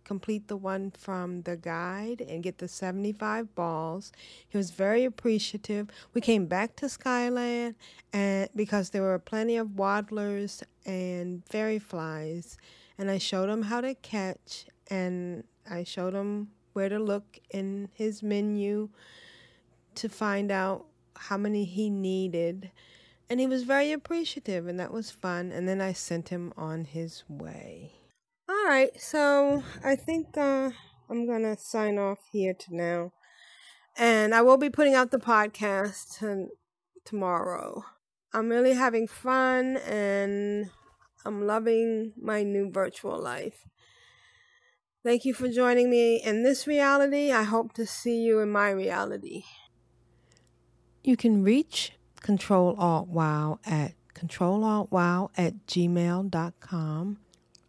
complete 0.05 0.49
the 0.49 0.57
one 0.57 0.91
from 0.91 1.43
the 1.43 1.55
guide 1.55 2.23
and 2.27 2.43
get 2.43 2.57
the 2.57 2.67
75 2.67 3.55
balls. 3.55 4.11
He 4.49 4.57
was 4.57 4.71
very 4.71 5.05
appreciative. 5.05 5.91
We 6.15 6.23
came 6.23 6.47
back 6.47 6.77
to 6.77 6.89
Skyland 6.89 7.75
and 8.11 8.49
because 8.57 8.89
there 8.89 9.03
were 9.03 9.19
plenty 9.19 9.59
of 9.59 9.77
waddlers 9.77 10.63
and 10.87 11.45
fairy 11.45 11.79
flies 11.79 12.57
and 12.97 13.11
I 13.11 13.19
showed 13.19 13.51
him 13.51 13.61
how 13.61 13.83
to 13.83 13.95
catch 13.95 14.65
and 14.89 15.45
I 15.71 15.85
showed 15.85 16.15
him 16.15 16.49
where 16.73 16.89
to 16.89 16.99
look 16.99 17.39
in 17.51 17.91
his 17.93 18.23
menu 18.23 18.89
to 19.97 20.09
find 20.09 20.51
out 20.51 20.87
how 21.15 21.37
many 21.37 21.67
he 21.67 21.91
needed. 21.91 22.71
And 23.33 23.41
he 23.41 23.47
was 23.47 23.63
very 23.63 23.93
appreciative, 23.93 24.67
and 24.67 24.79
that 24.79 24.93
was 24.93 25.11
fun. 25.11 25.53
And 25.53 25.67
then 25.67 25.81
I 25.81 25.95
sent 25.95 26.29
him 26.29 26.53
on 26.55 26.85
his 26.85 27.25
way. 27.31 27.93
All 28.47 28.67
right, 28.67 28.91
so 29.01 29.63
I 29.83 29.97
think 29.97 30.37
uh, 30.37 30.69
I'm 31.09 31.27
going 31.27 31.41
to 31.45 31.57
sign 31.57 31.97
off 31.99 32.19
here 32.31 32.53
to 32.53 32.77
now. 32.77 33.13
And 33.97 34.35
I 34.35 34.43
will 34.43 34.59
be 34.59 34.69
putting 34.69 34.93
out 34.93 35.13
the 35.13 35.17
podcast 35.17 36.19
t- 36.21 36.53
tomorrow. 37.07 37.85
I'm 38.35 38.51
really 38.51 38.75
having 38.75 39.09
fun 39.09 39.79
and 39.79 40.69
I'm 41.25 41.47
loving 41.47 42.13
my 42.21 42.43
new 42.43 42.71
virtual 42.71 43.19
life. 43.19 43.65
Thank 45.03 45.25
you 45.25 45.33
for 45.33 45.49
joining 45.49 45.89
me 45.89 46.23
in 46.23 46.43
this 46.43 46.67
reality. 46.67 47.33
I 47.33 47.45
hope 47.45 47.73
to 47.77 47.87
see 47.87 48.21
you 48.21 48.41
in 48.41 48.51
my 48.51 48.69
reality. 48.69 49.45
You 51.03 51.17
can 51.17 51.43
reach 51.43 51.93
Control 52.23 52.75
Alt 52.79 53.09
Wow 53.09 53.59
at 53.67 53.93
controlaltwow 54.15 55.29
at 55.37 55.67
gmail.com. 55.67 57.19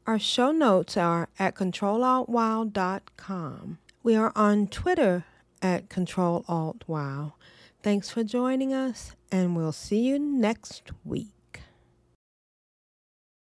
Our 0.06 0.20
show 0.20 0.52
notes 0.52 0.98
are 0.98 1.30
at 1.40 1.56
controlaltwow.com. 1.56 3.78
We 4.04 4.16
are 4.16 4.32
on 4.36 4.68
Twitter 4.68 5.26
at 5.62 5.88
Control 5.90 6.44
Alt 6.48 6.84
Wow. 6.88 7.34
Thanks 7.82 8.10
for 8.10 8.24
joining 8.24 8.74
us, 8.74 9.16
and 9.32 9.56
we'll 9.56 9.72
see 9.72 10.02
you 10.02 10.20
next 10.20 10.92
week. 11.06 11.30